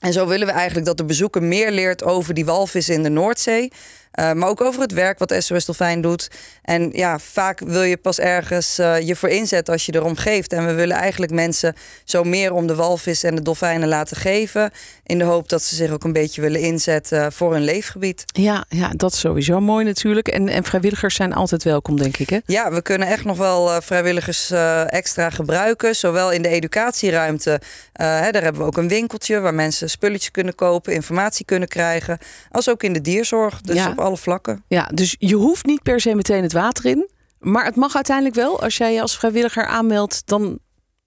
En 0.00 0.12
zo 0.12 0.26
willen 0.26 0.46
we 0.46 0.52
eigenlijk 0.52 0.86
dat 0.86 0.96
de 0.96 1.04
bezoeker 1.04 1.42
meer 1.42 1.70
leert 1.70 2.02
over 2.02 2.34
die 2.34 2.44
walvis 2.44 2.88
in 2.88 3.02
de 3.02 3.08
Noordzee. 3.08 3.72
Eh, 4.14 4.32
maar 4.32 4.48
ook 4.48 4.60
over 4.60 4.80
het 4.80 4.92
werk 4.92 5.18
wat 5.18 5.34
SOS 5.38 5.64
Dolfijn 5.64 6.00
doet. 6.00 6.30
En 6.62 6.90
ja, 6.92 7.18
vaak 7.18 7.60
wil 7.60 7.82
je 7.82 7.96
pas 7.96 8.18
ergens 8.18 8.78
eh, 8.78 9.00
je 9.00 9.16
voor 9.16 9.28
inzetten 9.28 9.72
als 9.72 9.86
je 9.86 9.94
erom 9.94 10.16
geeft. 10.16 10.52
En 10.52 10.66
we 10.66 10.72
willen 10.72 10.96
eigenlijk 10.96 11.32
mensen 11.32 11.74
zo 12.04 12.22
meer 12.24 12.52
om 12.52 12.66
de 12.66 12.74
walvis 12.74 13.22
en 13.22 13.34
de 13.34 13.42
dolfijnen 13.42 13.88
laten 13.88 14.16
geven. 14.16 14.70
In 15.06 15.18
de 15.18 15.24
hoop 15.24 15.48
dat 15.48 15.62
ze 15.62 15.74
zich 15.74 15.90
ook 15.90 16.04
een 16.04 16.12
beetje 16.12 16.40
willen 16.40 16.60
inzetten 16.60 17.32
voor 17.32 17.52
hun 17.52 17.62
leefgebied. 17.64 18.24
Ja, 18.26 18.64
ja, 18.68 18.90
dat 18.96 19.12
is 19.12 19.20
sowieso 19.20 19.60
mooi 19.60 19.84
natuurlijk. 19.84 20.28
En, 20.28 20.48
en 20.48 20.64
vrijwilligers 20.64 21.14
zijn 21.14 21.32
altijd 21.32 21.62
welkom, 21.62 21.96
denk 22.00 22.16
ik. 22.16 22.30
Hè? 22.30 22.38
Ja, 22.46 22.72
we 22.72 22.82
kunnen 22.82 23.08
echt 23.08 23.24
nog 23.24 23.36
wel 23.38 23.70
eh, 23.70 23.80
vrijwilligers 23.80 24.50
extra 24.86 25.30
gebruiken. 25.30 25.96
Zowel 25.96 26.32
in 26.32 26.42
de 26.42 26.48
educatieruimte. 26.48 27.60
hè, 27.92 28.30
daar 28.30 28.42
hebben 28.42 28.60
we 28.60 28.66
ook 28.66 28.76
een 28.76 28.88
winkeltje 28.88 29.40
waar 29.40 29.54
mensen 29.54 29.90
spulletjes 29.90 30.30
kunnen 30.30 30.54
kopen, 30.54 30.92
informatie 30.92 31.44
kunnen 31.44 31.68
krijgen. 31.68 32.18
Als 32.50 32.68
ook 32.68 32.82
in 32.82 32.92
de 32.92 33.00
dierzorg. 33.00 33.60
Dus 33.60 33.76
Ja. 33.76 33.90
op 33.90 33.98
alle 34.04 34.16
vlakken. 34.16 34.64
Ja, 34.68 34.88
dus 34.94 35.16
je 35.18 35.34
hoeft 35.34 35.66
niet 35.66 35.82
per 35.82 36.00
se 36.00 36.14
meteen 36.14 36.42
het 36.42 36.52
water 36.52 36.84
in. 36.84 37.08
Maar 37.38 37.64
het 37.64 37.76
mag 37.76 37.94
uiteindelijk 37.94 38.36
wel. 38.36 38.60
Als 38.62 38.76
jij 38.76 38.92
je 38.94 39.00
als 39.00 39.16
vrijwilliger 39.18 39.66
aanmeldt, 39.66 40.22
dan 40.26 40.58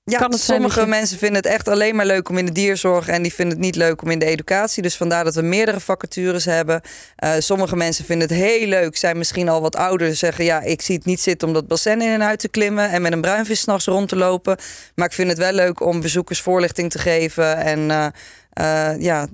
Ja, 0.09 0.17
Kan 0.19 0.31
het 0.31 0.39
sommige 0.41 0.79
je- 0.79 0.85
mensen 0.85 1.17
vinden 1.17 1.37
het 1.37 1.45
echt 1.45 1.67
alleen 1.67 1.95
maar 1.95 2.05
leuk 2.05 2.29
om 2.29 2.37
in 2.37 2.45
de 2.45 2.51
dierzorg 2.51 3.07
en 3.07 3.21
die 3.21 3.33
vinden 3.33 3.55
het 3.57 3.65
niet 3.65 3.75
leuk 3.75 4.01
om 4.01 4.09
in 4.09 4.19
de 4.19 4.25
educatie. 4.25 4.81
Dus 4.83 4.95
vandaar 4.97 5.23
dat 5.23 5.35
we 5.35 5.41
meerdere 5.41 5.79
vacatures 5.79 6.45
hebben. 6.45 6.81
Eh, 7.15 7.33
sommige 7.39 7.75
mensen 7.75 8.05
vinden 8.05 8.27
het 8.27 8.37
heel 8.37 8.67
leuk, 8.67 8.97
zijn 8.97 9.17
misschien 9.17 9.49
al 9.49 9.61
wat 9.61 9.75
ouder, 9.75 10.15
zeggen 10.15 10.45
ja, 10.45 10.61
ik 10.61 10.81
zie 10.81 10.95
het 10.95 11.05
niet 11.05 11.19
zitten 11.21 11.47
om 11.47 11.53
dat 11.53 11.67
bassin 11.67 12.01
in 12.01 12.09
en 12.11 12.23
uit 12.23 12.39
te 12.39 12.47
klimmen 12.49 12.89
en 12.89 13.01
met 13.01 13.11
een 13.11 13.21
bruinvis 13.21 13.59
's 13.61 13.65
nachts 13.65 13.85
rond 13.85 14.09
te 14.09 14.15
lopen. 14.15 14.57
Maar 14.95 15.05
ik 15.07 15.13
vind 15.13 15.29
het 15.29 15.37
wel 15.37 15.51
leuk 15.53 15.81
om 15.85 16.01
bezoekers 16.01 16.41
voorlichting 16.41 16.91
te 16.91 16.99
geven 16.99 17.57
en 17.57 17.91
eh, 17.91 18.07
eh, 18.93 19.01
ja, 19.01 19.27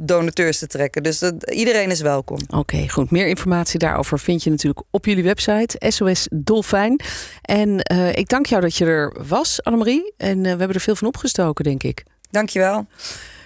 donateurs 0.00 0.58
te 0.58 0.66
trekken. 0.66 1.02
Dus 1.02 1.18
dat, 1.18 1.50
iedereen 1.50 1.90
is 1.90 2.00
welkom. 2.00 2.38
Oké, 2.48 2.88
goed. 2.88 3.10
Meer 3.10 3.26
informatie 3.26 3.78
daarover 3.78 4.18
vind 4.18 4.42
je 4.42 4.50
natuurlijk 4.50 4.82
op 4.90 5.06
jullie 5.06 5.24
website, 5.24 5.76
SOS 5.88 6.28
Dolfijn. 6.30 7.00
En 7.42 7.80
eh, 7.80 8.16
ik 8.16 8.28
dank 8.28 8.46
jou 8.46 8.62
dat 8.62 8.76
je 8.76 8.84
er 8.84 9.16
was, 9.26 9.62
Annemarie. 9.62 10.12
En 10.16 10.36
eh, 10.36 10.42
we 10.42 10.48
hebben 10.48 10.74
er 10.74 10.80
veel 10.80 10.96
van 10.96 11.08
opgestoken, 11.08 11.64
denk 11.64 11.82
ik. 11.82 12.04
Dankjewel. 12.30 12.86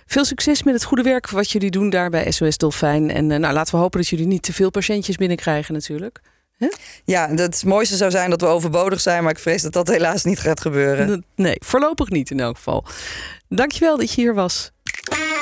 Veel 0.07 0.25
succes 0.25 0.63
met 0.63 0.75
het 0.75 0.85
goede 0.85 1.03
werk 1.03 1.31
wat 1.31 1.51
jullie 1.51 1.71
doen 1.71 1.91
daar 1.91 2.11
bij 2.11 2.31
SOS 2.31 2.57
Dolfijn. 2.57 3.11
En 3.11 3.31
eh, 3.31 3.39
nou, 3.39 3.55
laten 3.55 3.75
we 3.75 3.81
hopen 3.81 4.01
dat 4.01 4.09
jullie 4.09 4.27
niet 4.27 4.43
te 4.43 4.53
veel 4.53 4.71
patiëntjes 4.71 5.17
binnenkrijgen 5.17 5.75
natuurlijk. 5.75 6.21
Ja, 7.05 7.35
het 7.35 7.65
mooiste 7.65 7.97
zou 7.97 8.11
zijn 8.11 8.31
dat 8.31 8.41
we 8.41 8.47
overbodig 8.47 9.01
zijn, 9.01 9.23
maar 9.23 9.33
ik 9.33 9.39
vrees 9.39 9.63
dat 9.63 9.73
dat 9.73 9.89
helaas 9.89 10.25
niet 10.25 10.39
gaat 10.39 10.61
gebeuren. 10.61 11.25
Nee, 11.35 11.57
voorlopig 11.59 12.09
niet 12.09 12.31
in 12.31 12.41
elk 12.41 12.57
geval. 12.57 12.85
Dankjewel 13.49 13.97
dat 13.97 14.13
je 14.13 14.21
hier 14.21 14.35
was. 14.35 14.73